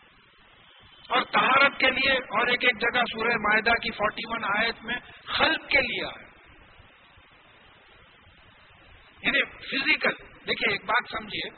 [1.09, 4.95] اور تہارت کے لیے اور ایک ایک جگہ سورہ معاہدہ کی فورٹی ون آیت میں
[5.25, 6.33] خلق کے لیے آئے۔
[9.21, 10.13] یعنی فزیکل
[10.47, 11.49] دیکھیے ایک بات سمجھیے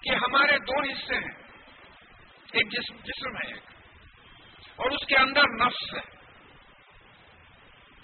[0.00, 1.42] کہ ہمارے دو حصے ہیں۔
[2.52, 3.62] ایک جسم جسم ہے ایک۔
[4.76, 6.20] اور اس کے اندر نفس ہے۔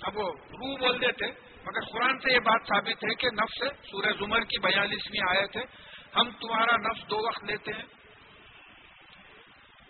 [0.03, 1.27] اب وہ روح بول دیتے،
[1.65, 5.57] مگر قرآن سے یہ بات ثابت ہے کہ نفس ہے سورہ زمر کی بیالیسویں آیت
[5.57, 5.63] ہے۔
[6.17, 8.06] ہم تمہارا نفس دو وقت لیتے ہیں۔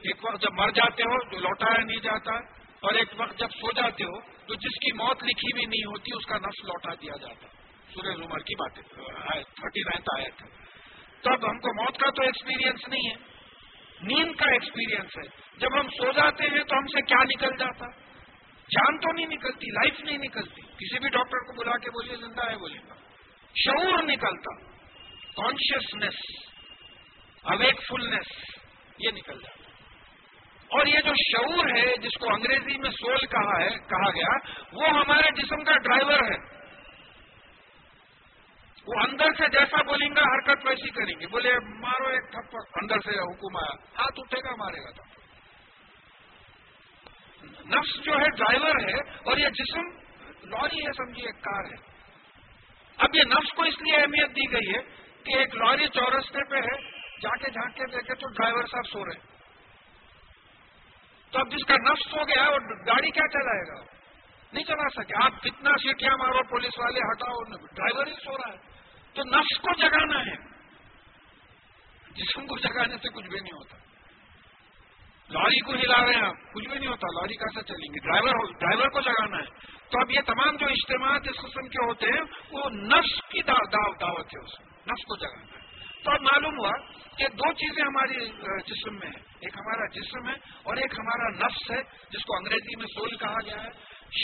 [0.02, 2.32] ایک وقت جب مر جاتے ہو جو لوٹایا نہیں جاتا،
[2.82, 6.16] اور ایک وقت جب سو جاتے ہو تو جس کی موت لکھی بھی نہیں ہوتی،
[6.16, 7.48] اس کا نفس لوٹا دیا جاتا۔
[7.94, 10.46] سورہ عمر کی باتیں تھرٹی نائنتھ آیا تھا
[11.22, 13.16] تو اب ہم کو موت کا تو ایکسپیرینس نہیں ہے،
[14.02, 15.26] نیند کا ایکسپیرینس ہے۔
[15.58, 17.86] جب ہم سو جاتے ہیں تو ہم سے کیا نکل جاتا؟
[18.70, 22.50] جان تو نہیں نکلتی لائف نہیں نکلتی۔ کسی بھی ڈاکٹر کو بلا کے بولیے، زندہ
[22.50, 22.94] ہے بولے گا
[23.56, 24.54] شعور نکلتا
[25.36, 26.18] کانشیسنیس
[27.44, 28.32] اویک فلنس
[28.98, 29.65] یہ نکل جاتا۔
[30.68, 34.88] اور یہ جو شعور ہے جس کو انگریزی میں سول کہا ہے، کہا گیا، وہ
[34.88, 36.56] ہمارے جسم کا ڈرائیور ہے۔
[38.86, 42.98] وہ اندر سے جیسا بولیں گا حرکت ویسی کریں گے۔ بولے، مارو ایک تھپڑ۔ اندر
[42.98, 45.02] سے حکم آیا ہاتھ اٹھے گا، مارے گا تو
[47.76, 49.82] نفس جو ہے، ڈرائیور ہے اور یہ جسم
[50.42, 51.96] لوری ہے، سمجھیے، ایک کار ہے۔
[52.96, 54.82] اب یہ نفس کو اس لیے اہمیت دی گئی ہے
[55.24, 56.90] کہ ایک لوری چورستے پہ ہے،
[57.22, 59.35] جا کے جھانک کے دیکھے تو ڈرائیور صاحب سو رہے۔ ہیں
[61.36, 63.84] تو اب جس کا نفس ہو گیا وہ گاڑی کیا چلائے گا؟
[64.52, 67.42] نہیں چلا سکے۔ آپ کتنا سیٹیاں مارو، پولیس والے ہٹاؤ،
[67.74, 68.58] ڈرائیور ہی سو رہا ہے۔
[69.14, 70.36] تو نفس کو جگانا ہے۔
[72.10, 73.76] جسم کو جگانے سے کچھ بھی نہیں ہوتا۔
[75.30, 78.52] لاری کو ہلا رہے ہیں آپ، کچھ بھی نہیں ہوتا۔ لاری کیسے چلیں گے؟ ڈرائیور
[78.52, 79.44] ڈرائیور کو جگانا ہے۔
[79.90, 83.74] تو اب یہ تمام جو اجتماعات اس قسم کے ہوتے ہیں، وہ نفس کی دعوت
[84.34, 85.65] ہے اس میں نفس کو جگانا ہے۔
[86.06, 86.70] تو اب معلوم ہوا
[87.18, 88.26] کہ دو چیزیں ہماری
[88.66, 92.76] جسم میں ہیں۔ ایک ہمارا جسم ہے اور ایک ہمارا نفس ہے، جس کو انگریزی
[92.76, 93.68] میں سول کہا گیا ہے۔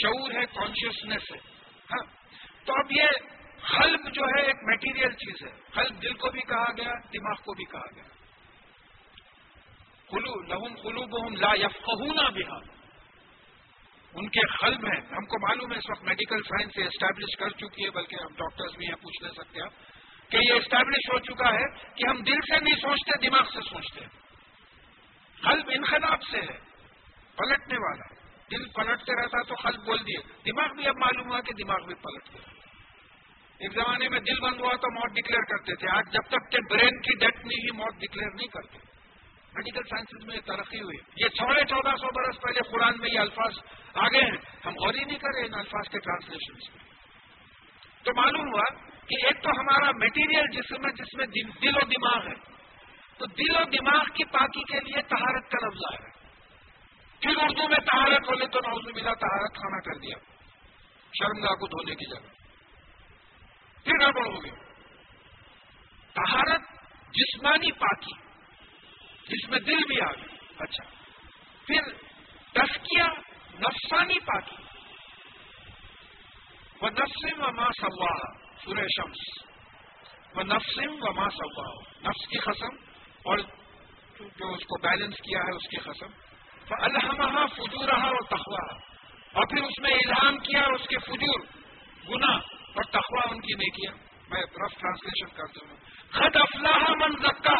[0.01, 1.37] شعور ہے کانشیسنیس ہے۔
[1.91, 2.05] ہاں؟
[2.65, 3.03] تو اب یہ
[3.77, 7.53] قلب جو ہے ایک میٹیریل چیز ہے۔ قلب دل کو بھی کہا گیا، دماغ کو
[7.53, 8.03] بھی کہا گیا۔
[10.11, 12.59] خلو لہم خلو بہم لا یفقہونا بہا۔
[14.13, 17.49] ان کے قلب ہیں۔ ہم کو معلوم ہے اس وقت میڈیکل سائنس سے اسٹیبلش کر
[17.49, 19.92] چکی ہے، بلکہ ہم ڈاکٹرز بھی ہیں، پوچھ لے سکتے ہیں
[20.33, 24.05] کہ یہ اسٹیبلش ہو چکا ہے کہ ہم دل سے نہیں سوچتے، دماغ سے سوچتے
[25.41, 26.57] قلب انخلاب سے ہے،
[27.35, 31.63] پلٹنے والا۔ دل پلٹتے رہتا تو قلب بول دیے۔ دماغ بھی اب معلوم ہوا کہ
[31.63, 32.53] دماغ بھی پلٹ گیا۔
[33.59, 36.57] ایک زمانے میں دل بند ہوا تو موت ڈکلیئر کرتے تھے۔ آج جب تک کہ
[36.69, 38.77] برین کی ڈیتھ نہیں ہی موت ڈکلیئر نہیں کرتے۔
[39.55, 43.53] میڈیکل سائنسز میں ترقی ہوئی۔ یہ ساڑھے چودہ سو برس پہلے قرآن میں یہ الفاظ
[43.93, 46.93] آگے ہیں۔ ہم غور ہی نہیں کر رہے ان الفاظ کے ٹرانسلیشن میں۔
[48.03, 51.25] تو معلوم ہوا کہ ایک تو ہمارا میٹیریل جسم ہے، جس میں
[51.61, 52.53] دل و دماغ ہے۔
[53.17, 56.09] تو دل و دماغ کی پاکی کے لیے تہارت کا لفظ ہے
[57.19, 60.15] پھر اردو میں تہارت بولے تو نوز ملا تہارت کھانا کر دیا۔
[61.19, 62.27] شرمگاہ کو دھونے کی جگہ۔
[63.83, 64.53] پھر گڑبڑ ہو گیا۔
[66.13, 66.61] تہارت
[67.13, 68.13] جسمانی پاکی،
[69.27, 70.83] جس میں دل بھی آ گئی اچھا۔
[71.67, 71.81] پھر
[72.53, 73.03] تسکیہ
[73.53, 74.55] نفسانی پاکی۔
[76.81, 79.21] وہ نفسم و ماں سوا سورہ شمس۔
[80.35, 81.67] وہ نفسم و ماں سوا
[82.03, 82.75] نفس کی قسم
[83.25, 83.37] اور
[84.19, 86.11] جو اس کو بیلنس کیا ہے اس کی قسم
[86.81, 88.63] الحمہ فجور رہا اور تخوا
[89.33, 91.39] اور پھر اس میں الہام کیا اور اس کے فجور
[92.09, 92.31] گنا
[92.75, 93.91] اور تخوا ان کی نہیں کیا
[94.29, 95.77] میں رف ٹرانسلیشن کرتا ہوں۔
[96.09, 97.59] خد افلاح من زکا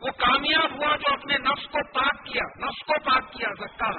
[0.00, 3.90] وہ کامیاب ہوا جو اپنے نفس کو پاک کیا، نفس کو پاک کیا زکا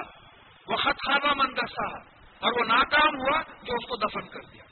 [0.68, 1.88] وہ خط خانہ من دسا
[2.38, 4.67] اور وہ ناکام ہوا جو اس کو دفن کر دیا۔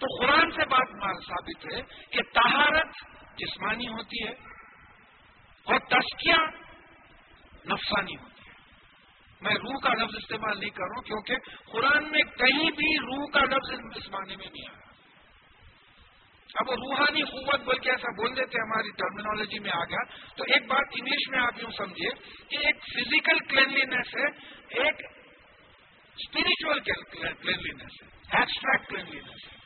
[0.00, 0.88] تو قرآن سے بات
[1.26, 1.80] ثابت ہے
[2.10, 2.88] کہ تہارت
[3.38, 4.32] جسمانی ہوتی ہے
[5.64, 6.46] اور تسکیاں
[7.66, 8.54] نفسانی ہوتی ہے۔
[9.40, 11.36] میں روح کا لفظ استعمال نہیں کر رہا ہوں کیونکہ
[11.72, 14.78] قرآن میں کہیں بھی روح کا لفظ اس معنی میں نہیں آیا
[16.60, 20.02] اب وہ روحانی قوت بول کے ایسا بول دیتے ہماری ٹرمینالوجی میں آ گیا۔
[20.36, 22.10] تو ایک بات انگلش میں آپ یوں سمجھیے
[22.48, 24.26] کہ ایک فزیکل کلینلینس ہے،
[24.82, 25.06] ایک
[26.18, 29.59] اسپرچل کلینلینس ہے ایبسٹریکٹ کلینلینس ہے۔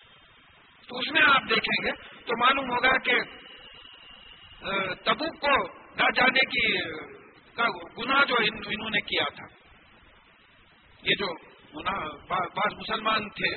[0.89, 1.91] تو اس میں آپ دیکھیں گے
[2.27, 3.21] تو معلوم ہوگا کہ
[5.05, 5.57] تبوک کو
[5.97, 6.67] نہ جانے کی،
[7.55, 7.67] کا
[7.99, 9.47] گناہ جو انہوں نے کیا تھا۔
[11.03, 11.27] یہ جو
[12.29, 13.57] بعض مسلمان تھے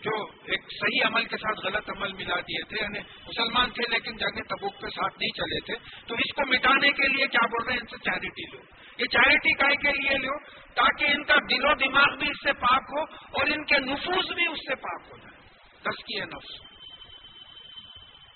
[0.00, 0.10] جو
[0.44, 4.42] ایک صحیح عمل کے ساتھ غلط عمل ملا دیے تھے یعنی مسلمان تھے لیکن جنگ
[4.42, 5.74] تبوک کے ساتھ نہیں چلے تھے۔
[6.06, 8.62] تو اس کو مٹانے کے لیے کیا بول رہے ہیں؟ ان سے چیریٹی لو۔
[8.98, 10.38] یہ چیریٹی کا کے لیے لو
[10.74, 13.02] تاکہ ان کا دل و دماغ بھی اس سے پاک ہو
[13.38, 15.36] اور ان کے نفوذ بھی اس سے پاک ہو جائے۔
[15.82, 16.67] تسکی نفس۔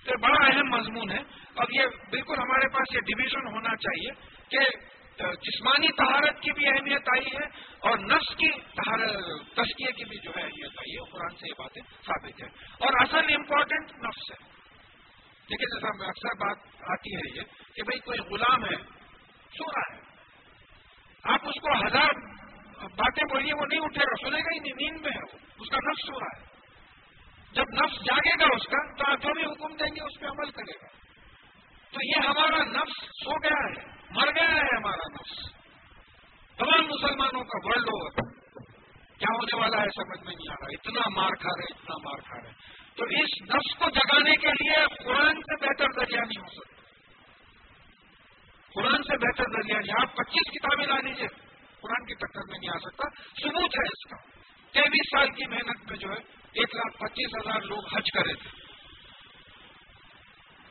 [0.05, 1.19] تو بڑا اہم مضمون ہے۔
[1.57, 4.11] اب یہ بالکل ہمارے پاس یہ ڈویژن ہونا چاہیے
[4.49, 7.47] کہ جسمانی تہارت کی بھی اہمیت آئی ہے
[7.79, 8.51] اور نفس کی
[9.55, 12.47] تشکیے کی بھی جو ہے اہمیت آئی ہے۔ قرآن سے یہ باتیں ثابت ہے
[12.81, 14.53] اور اصل امپورٹنٹ نفس ہے۔
[15.49, 16.59] لیکن جیسا اکثر بات
[16.91, 17.43] آتی ہے یہ
[17.75, 18.77] کہ بھئی کوئی غلام ہے
[19.59, 20.01] سو رہا ہے۔
[21.25, 22.43] آپ اس کو ہزار
[22.83, 25.69] باتیں بولیے، وہ نہیں اٹھے گا، سنے گا ہی نہیں، نیند میں ہے وہ۔ اس
[25.69, 26.52] کا نفس سو رہا ہے۔
[27.53, 30.27] جب نفس جاگے گا اس کا، تو آپ جو بھی حکم دیں گے اس پہ
[30.27, 30.87] عمل کرے گا۔
[31.93, 35.53] تو یہ ہمارا نفس سو گیا ہے، مر گیا ہے ہمارا نفس۔
[36.57, 38.11] تمام مسلمانوں کا ورلڈ اوور۔
[39.19, 42.21] کیا ہونے والا ہے سمجھ میں نہیں آ رہا، اتنا مار کھا رہے، اتنا مار
[42.21, 42.53] کھا رہے۔
[42.97, 46.83] تو اس نفس کو جگانے کے لیے قرآن سے بہتر ذریعہ نہیں ہو سکتا۔
[48.75, 51.29] قرآن سے بہتر ذریعہ نہیں، آپ پچیس کتابیں لا لیجیے
[51.81, 53.09] قرآن کی ٹکر میں نہیں آ سکتا،
[53.43, 54.17] ثبوت ہے اس کا۔
[54.73, 58.63] تیئیس سال کی محنت میں جو ہے ایک لاکھ پچیس ہزار لوگ حج کرے تھے۔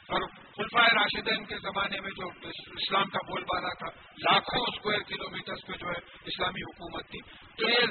[0.10, 5.30] اور خلفائے راشدین کے زمانے میں جو اسلام کا بول بالا تھا، لاکھوں اسکوائر کلو
[5.30, 7.20] میٹرس پہ جو ہے اسلامی حکومت تھی۔
[7.58, 7.86] تو یہ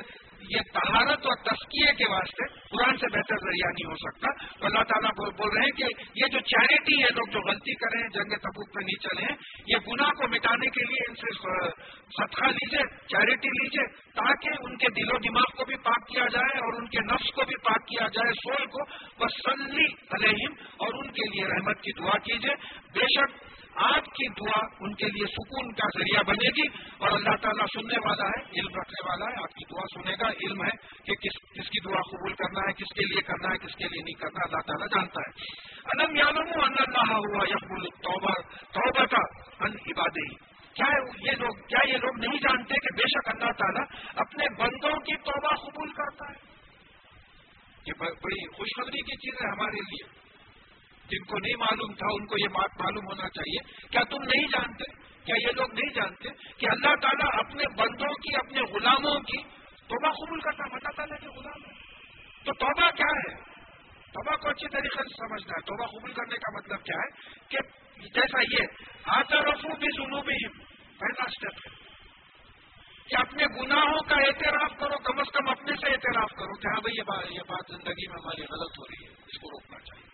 [0.49, 4.83] یہ تہارت اور تسکیے کے واسطے قرآن سے بہتر ذریعہ نہیں ہو سکتا۔ تو اللہ
[4.83, 5.85] تعالیٰ بول رہے ہیں کہ
[6.15, 9.37] یہ جو چیریٹی ہے، لوگ جو غلطی کریں جنگ تبوک پہ نہیں چلے ہیں،
[9.67, 11.35] یہ گناہ کو مٹانے کے لیے ان سے
[12.11, 16.59] صدقہ لیجیے چیریٹی لیجیے تاکہ ان کے دل و دماغ کو بھی پاک کیا جائے
[16.59, 18.85] اور ان کے نفس کو بھی پاک کیا جائے، سول کو۔
[19.21, 22.55] وسلی علیہم اور ان کے لیے رحمت کی دعا کیجیے
[22.95, 26.67] بے شک آپ کی دعا ان کے لیے سکون کا ذریعہ بنے گی
[26.99, 30.29] اور اللہ تعالیٰ سننے والا ہے، علم رکھنے والا ہے، آپ کی دعا سنے گا
[30.29, 30.71] علم ہے
[31.05, 33.85] کہ کس کس کی دعا قبول کرنا ہے، کس کے لیے کرنا ہے، کس کے
[33.85, 35.31] لیے نہیں کرنا، اللہ تعالیٰ جانتا ہے۔
[35.85, 38.35] انم یالم ان اللہ ہوا یقول توبہ
[38.73, 39.23] توبہ کا
[39.61, 40.87] ان عبادی کیا
[41.31, 45.17] یہ لوگ، کیا یہ لوگ نہیں جانتے کہ بے شک اللہ تعالیٰ اپنے بندوں کی
[45.17, 46.51] توبہ قبول کرتا ہے؟
[47.87, 50.20] یہ بڑی خوشخبری کی چیز ہے ہمارے لیے۔
[51.11, 54.47] جن کو نہیں معلوم تھا ان کو یہ بات معلوم ہونا چاہیے۔ کیا تم نہیں
[54.47, 54.85] جانتے؟
[55.25, 59.43] کیا یہ لوگ نہیں جانتے کہ اللہ تعالیٰ اپنے بندوں کی، اپنے غلاموں کی
[59.89, 61.73] توبہ قبول کرتا ہے؟ اللہ تعالیٰ کے غلام ہے۔
[62.45, 63.35] تو توبہ کیا ہے؟
[64.13, 67.59] توبہ کو اچھی طریقے سے سمجھنا ہے۔ توبہ قبول کرنے کا مطلب کیا ہے کہ
[68.15, 68.67] جیسا یہ
[69.05, 70.49] آتا رفو بھی سنو بھی
[70.99, 71.91] پہلا اسٹیپ ہے۔
[73.09, 76.81] کہ اپنے گناہوں کا اعتراف کرو، کم از کم اپنے سے اعتراف کرو کہ ہاں
[76.81, 80.10] بھائی یہ بات زندگی میں ہماری غلط ہو رہی ہے، اس کو روکنا چاہیے۔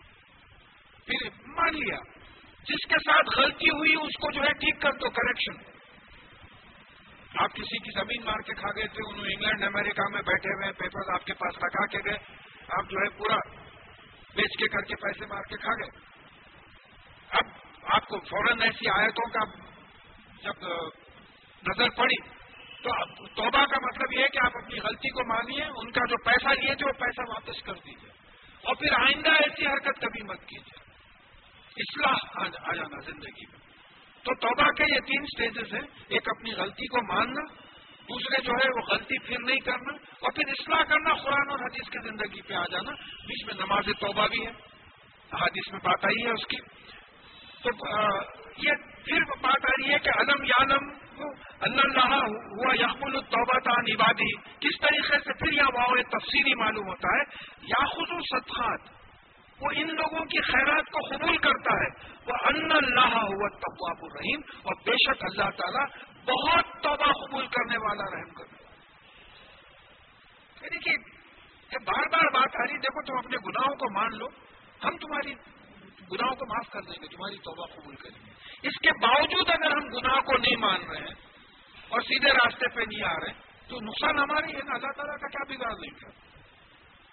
[1.07, 1.97] پھر مان لیا۔
[2.67, 5.65] جس کے ساتھ غلطی ہوئی، اس کو جو ہے ٹھیک کر دو کریکشن
[7.35, 10.71] آپ کسی کی زمین مار کے کھا گئے تھے، انہوں انگلینڈ، امریکہ میں بیٹھے ہوئے
[10.71, 12.17] پیپر آپ کے پاس رکھا کے گئے۔
[12.69, 13.35] آپ جو ہے پورا
[14.35, 15.89] بیچ کے کر کے پیسے مار کے کھا گئے۔
[17.29, 17.45] اب
[17.83, 19.43] آپ کو فوراً ایسی آیتوں کا
[20.43, 20.65] جب
[21.67, 22.15] نظر پڑی،
[22.83, 22.89] تو
[23.27, 26.59] توبہ کا مطلب یہ ہے کہ آپ اپنی غلطی کو مانیے، ان کا جو پیسہ
[26.59, 28.11] لیے تھے، وہ پیسہ واپس کر دیجیے
[28.63, 30.86] اور پھر آئندہ ایسی حرکت کبھی مت کیجیے
[31.77, 33.59] اصلاح آ جانا زندگی میں۔
[34.23, 37.53] تو توبہ کے یہ تین سٹیجز ہیں۔ ایک اپنی غلطی کو ماننا،
[38.09, 41.89] دوسرے جو ہے وہ غلطی پھر نہیں کرنا، اور پھر اصلاح کرنا، قرآن اور حدیث
[41.89, 42.91] کی زندگی پہ آ جانا۔
[43.25, 44.51] بیچ میں نماز توبہ بھی ہے
[45.33, 46.57] حدیث میں بات آئی ہے اس کی۔
[47.63, 47.69] تو
[48.57, 48.71] یہ
[49.05, 50.89] پھر بات آ رہی ہے کہ علم یالم
[51.59, 57.07] اللہ ہوا یقم الطبہ تھا نبادی کس طریقے سے پھر یہ واؤ تفصیلی معلوم ہوتا
[57.07, 57.23] ہے؟
[57.61, 58.96] یا خود صدقات۔
[59.61, 61.89] وہ ان لوگوں کی خیرات کو قبول کرتا ہے۔
[62.27, 65.85] وہ ان اللہ ہوا طباب الرحیم اور بے شک اللہ تعالیٰ
[66.25, 68.75] بہت توبہ قبول کرنے والا رحم کر دیکھیے
[70.61, 74.27] یعنی کہ بار بار بات آ رہی دیکھو تم اپنے گناہوں کو مان لو۔
[74.83, 75.33] ہم تمہاری
[76.11, 78.31] گناہوں کو معاف کر دیں گے، تمہاری توبہ قبول کریں گے۔
[78.67, 81.15] اس کے باوجود اگر ہم گناہ کو نہیں مان رہے ہیں
[81.89, 83.33] اور سیدھے راستے پہ نہیں آ رہے
[83.67, 86.09] تو نقصان ہماری ہے نا اللہ تعالیٰ کا کیا بگاڑ نہیں کر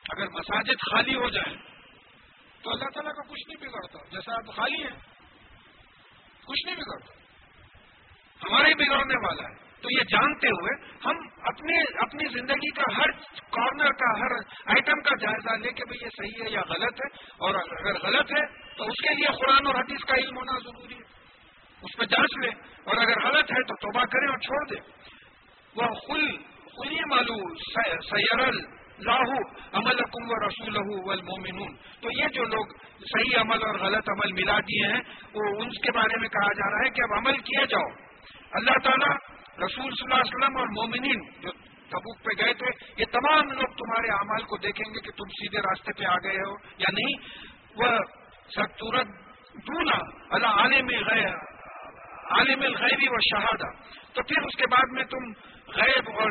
[0.08, 1.73] اگر مساجد خالی ہو جائیں
[2.64, 4.98] تو اللہ تعالیٰ کا کچھ نہیں بگڑتا جیسا آپ خالی ہیں،
[6.46, 7.14] کچھ نہیں بگڑتا۔
[8.48, 13.10] ہمارے بگڑنے والا ہے۔ تو یہ جانتے ہوئے ہم اپنے، اپنی زندگی کا ہر
[13.50, 14.36] کارنر کا، ہر
[14.66, 18.32] آئٹم کا جائزہ لے کے بھائی یہ صحیح ہے یا غلط ہے۔ اور اگر غلط
[18.32, 21.14] ہے تو اس کے لیے قرآن اور حدیث کا علم ہونا ضروری ہے۔
[21.82, 22.50] اس پہ جانچ لیں
[22.84, 24.80] اور اگر غلط ہے تو توبہ کریں اور چھوڑ دیں۔
[25.76, 26.36] وہ خل،
[26.66, 27.54] خلی معلوم،
[28.00, 29.38] سیرل لاہو
[29.72, 30.76] عمل کم و رسول
[31.10, 32.66] المومنون تو یہ جو لوگ
[32.98, 35.00] صحیح عمل اور غلط عمل ملا دیے ہیں،
[35.34, 37.88] وہ ان کے بارے میں کہا جا رہا ہے کہ اب عمل کیے جاؤ۔
[38.52, 39.16] اللہ تعالیٰ
[39.58, 41.50] رسول صلی اللہ علیہ وسلم اور مومنین جو
[41.90, 45.58] تبوک پہ گئے تھے، یہ تمام لوگ تمہارے اعمال کو دیکھیں گے کہ تم سیدھے
[45.58, 47.14] راستے پہ آ گئے ہو یا نہیں۔
[47.76, 47.98] وہ
[48.48, 49.06] ستورت
[49.66, 49.98] دونا
[50.30, 51.34] اللہ عالم غیر
[52.30, 53.70] عالم الغیبی و شہادہ
[54.12, 55.32] تو پھر اس کے بعد میں تم
[55.68, 56.30] غیب اور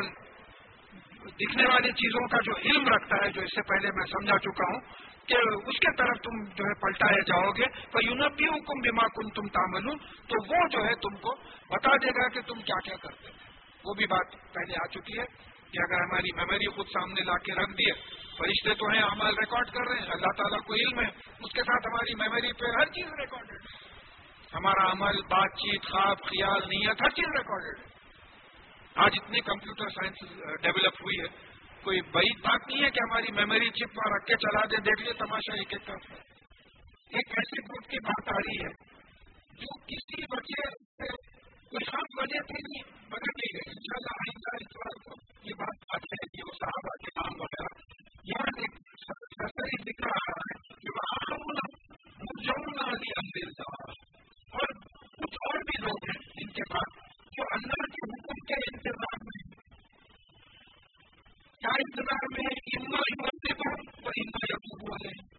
[1.30, 4.64] دکھنے والی چیزوں کا جو علم رکھتا ہے، جو اس سے پہلے میں سمجھا چکا
[4.64, 4.80] ہوں
[5.26, 9.30] کہ اس کے طرف تم جو ہے پلٹائے جاؤ گے تو یونپی حکم بیما کن
[9.30, 9.96] تم تامل
[10.28, 11.34] تو وہ جو ہے تم کو
[11.70, 13.28] بتا دے گا کہ تم کیا کیا کرتے
[13.84, 15.24] وہ بھی بات پہلے آ چکی ہے
[15.72, 17.92] کہ اگر ہماری میموری خود سامنے لا کے رکھ دیے،
[18.38, 21.08] فرشتے تو ہیں عمل ریکارڈ کر رہے ہیں، اللہ تعالیٰ کو علم ہے۔
[21.40, 23.94] اس کے ساتھ ہماری میموری پہ ہر چیز ریکارڈیڈ ہے۔
[24.54, 27.93] ہمارا عمل، بات چیت، خواب، خیال، نیت، ہر چیز ریکارڈیڈ ہے۔
[28.94, 30.20] آج اتنی کمپیوٹر سائنس
[30.62, 31.28] ڈیولپ ہوئی ہے،
[31.82, 35.02] کوئی بڑی بات نہیں ہے کہ ہماری میموری چپ پر رکھ کے چلا دے، دیکھ
[35.02, 36.12] لیے تماشا ایک ایک طرف
[37.12, 38.70] ایک ایسے گروپ کی بات آ رہی ہے
[39.58, 41.08] جو کسی وجہ سے
[41.72, 45.18] کوئی خاص وجہ سے نہیں بدل نہیں گئی ان شاء اللہ آئندہ اس بار کو،
[45.44, 47.72] یہ بات آ جائے گی، وہ صحابہ کے نام وغیرہ۔
[48.24, 51.04] یہاں ایک سرسری دکھ رہا ہے کہ وہ
[52.44, 52.86] جمنا
[54.54, 54.72] اور
[55.18, 57.03] کچھ اور بھی لوگ ہیں جن کے پاس
[57.36, 59.64] جو اللہ کے حکم کے انتظار میں
[61.60, 65.34] کیا انتظار میں اتنا ہمت دیتا ہوں اور اتنا یقین والے ہیں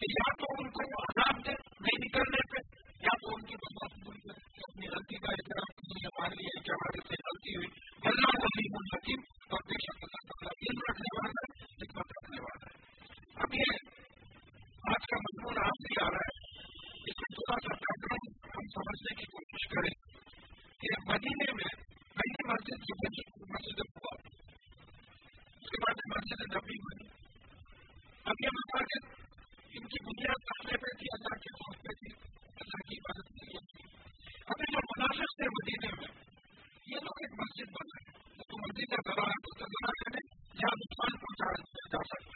[0.00, 2.58] یا تو ان کو عذاب دے، نہیں نکلنے پہ
[3.02, 6.60] یا تو ان کی بات قبول کرے۔ کہ اپنی غلطی کا احترام نہیں ہمارے لیے
[6.60, 7.68] کہ ہمارے سے غلطی ہوئی۔
[8.02, 9.20] اللہ علیم الحکیم
[9.50, 13.00] اور بے شک اللہ تعالیٰ علم رکھنے والا ہے، حکمت رکھنے والا ہے۔
[13.34, 13.72] اب یہ
[14.92, 16.38] آج کا مضمون آپ سے آ رہا ہے۔
[16.94, 20.09] اس میں تھوڑا سا بیک گراؤنڈ ہم سمجھنے کی کوشش کریں۔
[20.80, 21.70] کہ مدینے میں
[22.16, 24.12] پہلی مسجد جو بنی مسجد ہوا
[25.62, 27.08] اس کے بعد مسجد نبی بنی
[28.26, 29.08] اب یہ مساجد
[29.72, 32.14] ان کی بنیاد کرنے پہ تھی اللہ کے خوف پہ تھی
[32.56, 33.84] اللہ کی عبادت کے لیے تھی
[34.48, 36.10] ابھی جو منافع تھے مدینے میں
[36.86, 40.24] یہ لوگ ایک مسجد بنا ہے تو مسجد کا دبا ہے تو دبا کرنے
[40.54, 41.60] جہاں نقصان پہنچایا
[41.92, 42.29] جا سکتا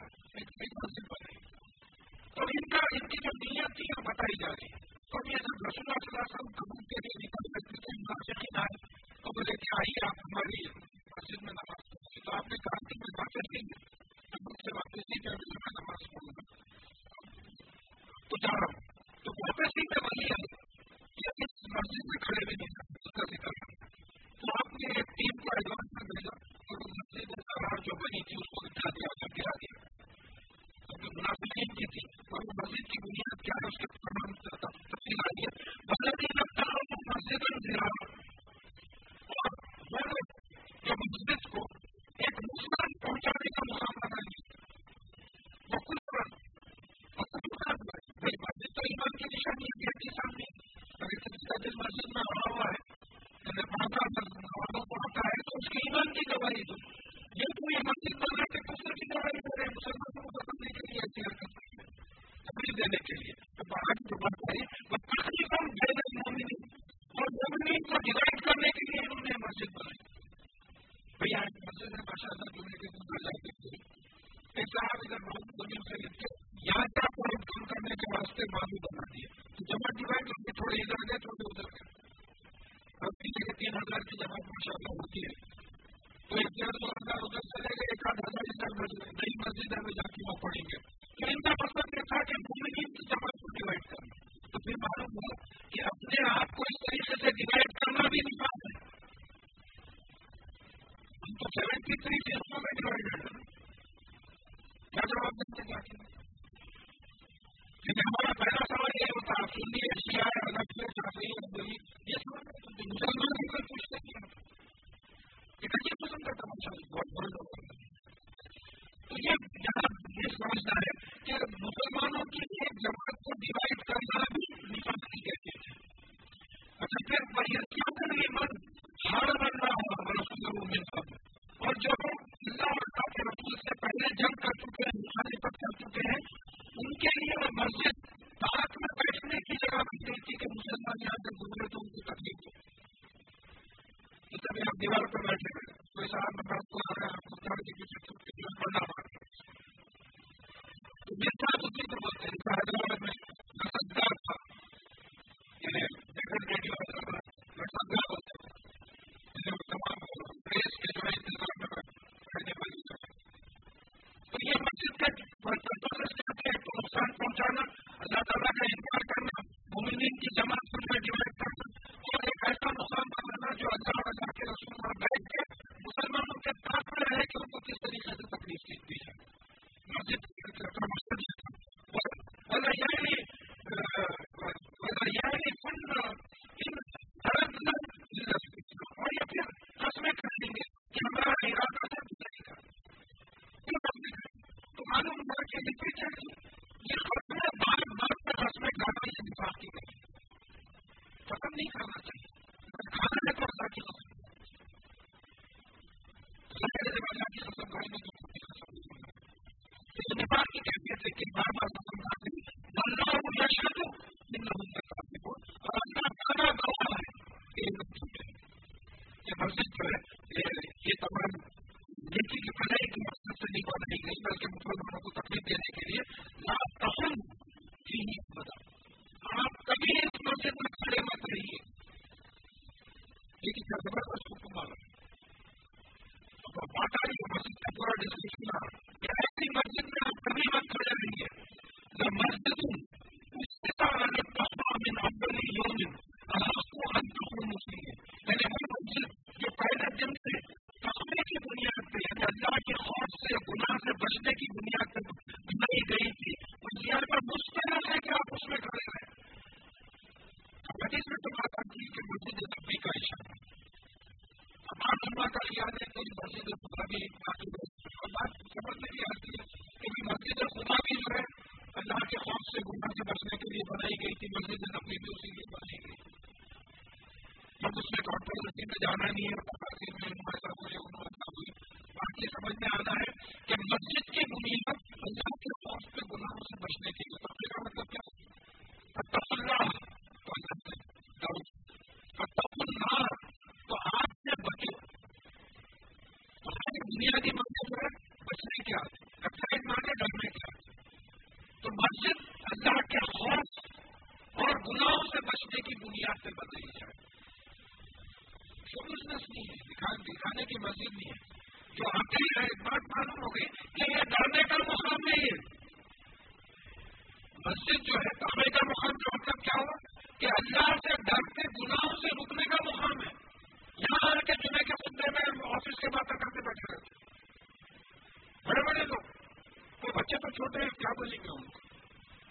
[330.54, 331.62] بتائیے کیا بولیں گے ان کو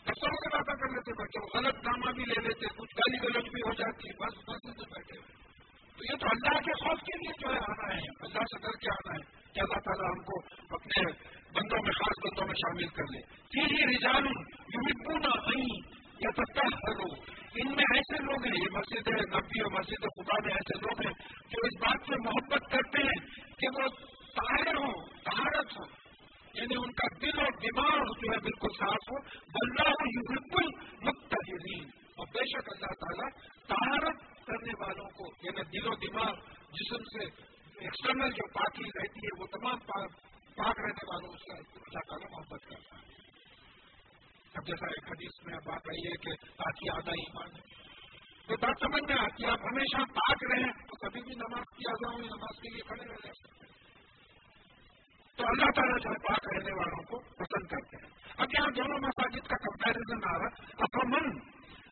[0.08, 3.62] بچوں سے رابطہ کر لیتے بچوں غلط نامہ بھی لے لیتے، کچھ گالی غلط بھی
[3.62, 5.18] ہو جاتی ہے بس بس سے بیٹھے
[5.98, 8.78] تو یہ تو اللہ کے خوف کے لیے جو ہے آنا ہے، اللہ سے ڈر
[8.78, 10.40] کے آنا ہے کہ اللہ تعالیٰ ہم کو
[10.76, 11.04] اپنے
[11.56, 13.22] بندوں میں، خاص بندوں میں شامل کر لے۔
[13.52, 14.34] پھر یہ رجالو
[14.74, 15.82] یو نہ نہیں
[16.20, 17.10] یا تک کرو
[17.56, 21.06] ان میں ایسے لوگ ہیں، یہ مسجد ہے، نبی اور مسجد خدا میں ایسے لوگ
[21.06, 21.14] ہیں
[21.50, 23.20] جو اس بات سے محبت کرتے ہیں
[23.58, 23.88] کہ وہ
[24.36, 24.94] تاہر ہوں
[25.24, 26.03] تہارت ہوں۔
[26.54, 30.66] یعنی ان کا دل اور دماغ جو ہے بالکل صاف ہو بلّہ بالکل
[31.08, 33.30] متحرین۔ اور بے شک اللہ تعالیٰ
[33.68, 36.34] تہارت کرنے والوں کو یعنی دل و دماغ،
[36.72, 37.26] جسم سے
[37.80, 42.98] ایکسٹرنل جو پاکی رہتی ہے، وہ تمام پاک رہنے والوں سے اللہ تعالیٰ محبت کرتا
[42.98, 43.14] ہے۔
[44.54, 47.84] اب جیسا ایک حدیث میں بات رہی ہے کہ تاکہ آدھا ایمان ہے۔
[48.48, 52.20] تو بات سمجھ میں آتی آپ ہمیشہ پاک رہیں تو کبھی بھی نماز کی آزاد
[52.20, 53.63] نماز کے لیے کھڑے رہ جائیں۔
[55.38, 59.48] تو اللہ تعالیٰ جو پاک رہنے والوں کو پسند کرتے ہیں۔ اب یہاں دونوں مساجد
[59.48, 60.48] کا کمپیرزن آ رہا
[60.80, 61.40] افامن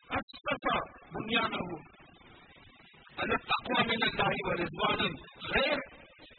[0.08, 0.78] اچھا
[1.14, 2.02] دنیا نہ ہو
[3.16, 4.98] اللہ یعنی تقوا من اللہ و رضوان۔
[5.54, 5.78] غیر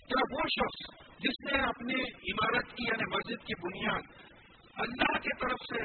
[0.08, 4.02] کیا وہ شخص جس نے اپنی عمارت کی یعنی مسجد کی بنیاد
[4.76, 5.84] اللہ کی طرف سے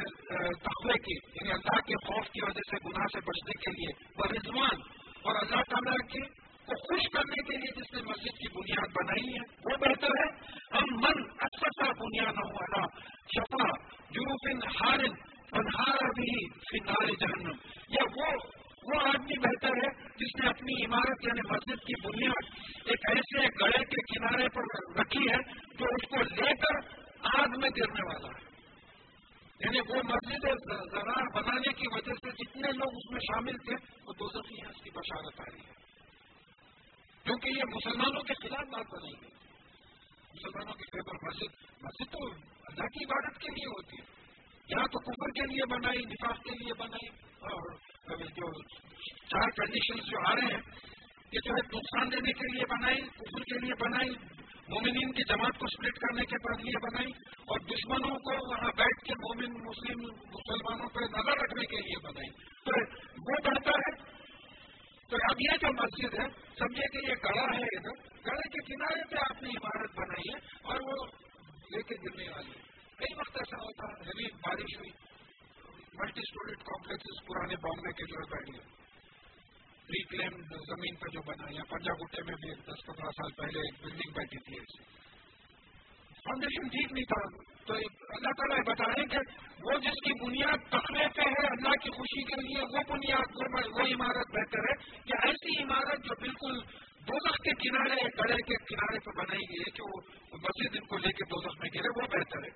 [0.52, 4.24] تخوے کی یعنی اللہ کے خوف کی وجہ سے، گناہ سے بچنے کے لیے، وہ
[4.24, 4.80] رضوان۔
[5.22, 9.32] اور اللہ تعالیٰ کے کو خوش کرنے کے لیے جس نے مسجد کی بنیاد بنائی
[9.32, 12.86] ہے، وہ بہتر ہے۔ ہم من اچھا بنیاد والا
[13.26, 15.14] چھپا جروفن ہارن
[15.50, 17.56] فنہارا بھی فنار جہنم۔
[17.88, 18.36] یا وہ
[18.86, 22.50] وہ آدمی بہتر ہے جس نے اپنی عمارت یعنی مسجد کی بنیاد
[22.84, 24.62] ایک ایسے گڑے کے کنارے پر
[25.00, 25.36] رکھی ہے
[25.78, 26.88] جو اس کو لے کر
[27.38, 28.48] آگ میں گرنے والا ہے۔
[29.60, 30.42] یعنی وہ مسجد
[30.92, 33.74] زرار بنانے کی وجہ سے جتنے لوگ اس میں شامل تھے،
[34.06, 35.67] وہ دو سو کی بشارت آ رہی ہے
[37.38, 39.30] کیونکہ یہ مسلمانوں کے خلاف بات بنائی گئی۔
[40.34, 42.26] مسلمانوں کے پیپر مسجد مسجد تو
[42.64, 44.18] اللہ کی عبادت کے لیے ہوتی ہے۔
[44.68, 47.76] یہاں تو کفر کے لیے بنائی، نفاق کے لیے بنائی اور
[48.16, 48.62] جو
[49.30, 50.62] چار کنڈیشن جو آ رہے ہیں،
[51.32, 54.10] یہ جو ہے نقصان دینے کے لیے بنائی، کفر کے لیے بنائی،
[54.68, 59.04] مومنین کی جماعت کو سپلٹ کرنے کے بعد لیے بنائی اور دشمنوں کو وہاں بیٹھ
[59.04, 62.30] کے مومن، مسلم، مسلمانوں پہ نظر رکھنے کے لیے بنائی۔
[62.64, 64.17] تو وہ بڑھتا ہے۔
[65.10, 66.26] تو اب یہ جو مسجد ہے،
[66.58, 70.58] سمجھے کہ یہ گڑا ہے ادھر گڑے کے کنارے پہ آپ نے عمارت بنائی ہے
[70.62, 71.06] اور وہ
[71.76, 72.62] لے کے گرنے والی ہے۔
[72.96, 74.90] کئی وقت ایسا ہوتا ہے بارش ہوئی۔
[75.94, 78.78] ملٹی اسٹوریٹ کمپلیکس پرانے بامبے کے جو ہے بیٹھے
[79.88, 83.82] ریکلیم زمین پہ جو بنا یا پنجا گٹے میں بھی دس پندرہ سال پہلے ایک
[83.82, 84.84] بلڈنگ بیٹھی تھی ایسی۔
[86.12, 87.74] فاؤنڈیشن ٹھیک نہیں تھا۔ تو
[88.16, 89.18] اللہ تعالیٰ بتائیں کہ
[89.62, 93.86] وہ جس کی بنیاد تخلے پہ ہے اللہ کی خوشی کے لیے، وہ بنیاد وہ
[93.86, 96.60] عمارت بہتر ہے کہ ایسی عمارت جو بالکل
[97.08, 100.00] دوزخ کے کنارے گڑے کے کنارے پہ بنائی گئی ہے کہ وہ
[100.36, 102.50] مسجد ان کو لے کے دوزخ میں گرے، وہ بہتر ہے۔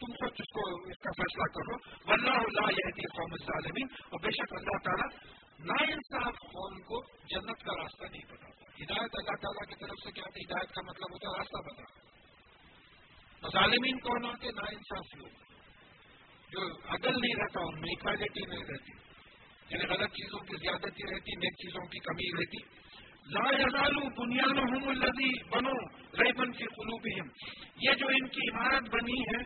[0.00, 1.76] تم کو جس کو، اس کا فیصلہ کرو
[2.12, 5.08] اللہ اللہ یہ قوم ظالمین اور بے شک اللہ تعالیٰ
[5.64, 10.10] نا انصاف قوم کو جنت کا راستہ نہیں بتاتا۔ ہدایت اللہ تعالیٰ کی طرف سے
[10.10, 12.11] کیا؟ ہدایت کا مطلب ہوتا ہے راستہ بتا
[13.48, 15.28] ظالمین کون ہوتے؟ نا انصاف لوگ
[16.50, 18.92] جو عدل نہیں رہتا، ان میں اکوالٹی نہیں رہتی۔
[19.70, 22.82] یعنی غلط چیزوں کی زیادتی رہتی، نیک چیزوں کی کمی رہتی۔
[23.26, 25.88] لا یزالو بنیاد ہوں الدی بنو
[26.22, 27.06] رئی بن کی قلوب
[27.76, 29.40] یہ جو ان کی عمارت بنی ہے،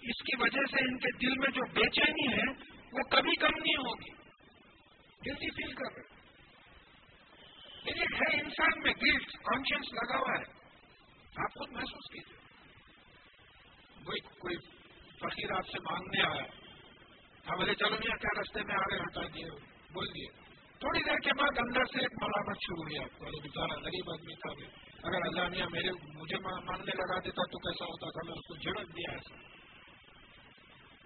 [0.00, 2.52] اس کی وجہ سے ان کے دل میں جو بے چینی ہے،
[2.92, 4.20] وہ کبھی کم نہیں ہوگی۔
[5.26, 6.20] گلٹی فیل کر رہے
[7.84, 10.44] لیکن یعنی ہے انسان میں گلٹ کانشیس لگا ہوا ہے
[11.36, 12.36] آپ خود محسوس کیجیے
[14.06, 14.56] وہی کوئی
[15.72, 16.44] سے مانگنے آیا
[17.48, 19.50] ہاں بولے چلو میاں، کیا رستے میں آ رہے ہٹا دیے۔
[19.92, 23.80] بول دیے۔ تھوڑی دیر کے بعد اندر سے ایک ملامت شروع ہوئی آپ کو۔ بچارا
[23.80, 28.30] غریب آدمی تھا اگر اللہ میاں میرے، مجھے مانگنے لگا دیتا تو کیسا ہوتا تھا؟
[28.30, 29.36] میں اس کو جھڑک دیا ایسا۔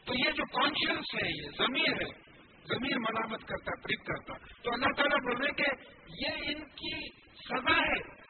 [0.04, 2.24] تو یہ جو کانشیس ہے، یہ ضمیر ہے۔
[2.68, 5.66] ضمیر ملامت کرتا پرک کرتا۔ تو اللہ تعالیٰ بول رہے کہ
[6.08, 8.24] یہ ان کی سزا ہے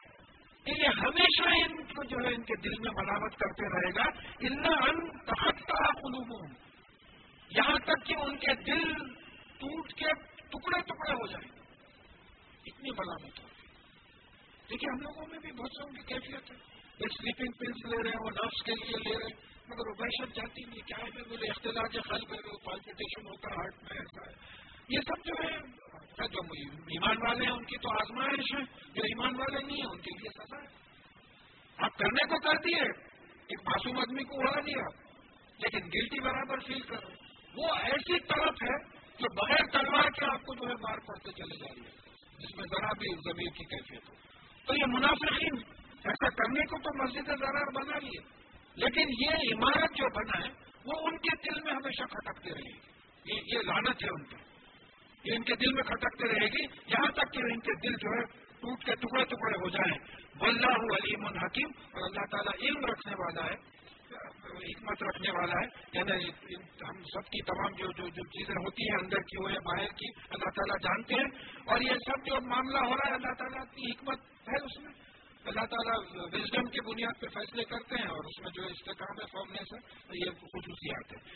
[0.63, 4.03] کہ یہ ہمیشہ ان کو جو ہے، ان کے دل میں ملامت کرتے رہے گا۔
[4.39, 5.71] ان تحت
[6.05, 6.51] قلوب
[7.49, 8.93] یہاں تک کہ ان کے دل
[9.57, 10.05] ٹوٹ کے
[10.39, 11.59] ٹکڑے ٹکڑے ہو جائیں۔
[12.65, 13.67] اتنی ملامت مطلب ہوتی
[14.69, 18.09] دیکھیے، ہم لوگوں میں بھی بہت سو کی کیفیت ہے۔ ایک سلیپنگ پلس لے رہے
[18.09, 21.29] ہیں، وہ نرس کے لیے لے رہے ہیں۔ مگر وہ وحشت جاتی نہیں، کیا ہے؟
[21.29, 25.57] میرے اختلاط خل میں پالپیٹیشن ہوتا ہے ہارٹ میں ایسا ہے۔ یہ سب جو ہے
[25.57, 26.39] ہاں، جو
[26.77, 30.19] ایمان والے ہیں، ان کی تو آزمائش ہے۔ جو ایمان والے نہیں ہیں، ان کے
[30.19, 30.85] لیے سزا ہے۔
[31.77, 32.81] آپ کرنے کو کر دیے،
[33.47, 35.04] ایک معصوم آدمی کو اڑا دیا۔
[35.57, 37.07] لیکن گلٹی برابر فیل کرو
[37.55, 41.55] وہ ایسی طرف ہے جو بغیر تلوار کے آپ کو جو ہے مار پڑتے چلے
[41.55, 41.91] جا رہی ہے،
[42.39, 44.15] جس میں ذرا بھی زمین کی کیفیت ہو۔
[44.65, 45.57] تو یہ منافقین،
[46.03, 48.45] ایسا کرنے کو تو مسجد زرار بنا لیے۔
[48.75, 50.51] لیکن یہ عمارت جو بنا ہے،
[50.85, 52.95] وہ ان کے دل میں ہمیشہ کھٹکتے رہے گی۔
[53.53, 54.35] یہ لانت ہے ان کی
[55.23, 58.09] یہ ان کے دل میں کھٹکتے رہے گی۔ یہاں تک کہ ان کے دل جو
[58.09, 58.25] ہے
[58.59, 59.97] ٹوٹ کے ٹکڑے ٹکڑے ہو جائیں۔
[60.39, 63.74] واللہ علیم الحکیم اور اللہ تعالیٰ علم رکھنے والا ہے۔
[64.45, 66.25] حکمت رکھنے والا ہے یعنی
[66.63, 69.87] ہم سب کی تمام جو جو جو چیزیں ہوتی ہیں اندر کی ہو یا باہر
[69.87, 73.65] کی، اللہ تعالیٰ جانتے ہیں۔ اور یہ سب جو معاملہ ہو رہا ہے، اللہ تعالیٰ
[73.65, 74.93] کی حکمت ہے اس میں۔
[75.45, 76.01] اللہ تعالیٰ
[76.33, 80.17] وزڈم کی بنیاد پہ فیصلے کرتے ہیں اور اس میں جو استحکام ہے فارمنیس ہے،
[80.25, 81.35] یہ خصوصیات ہے۔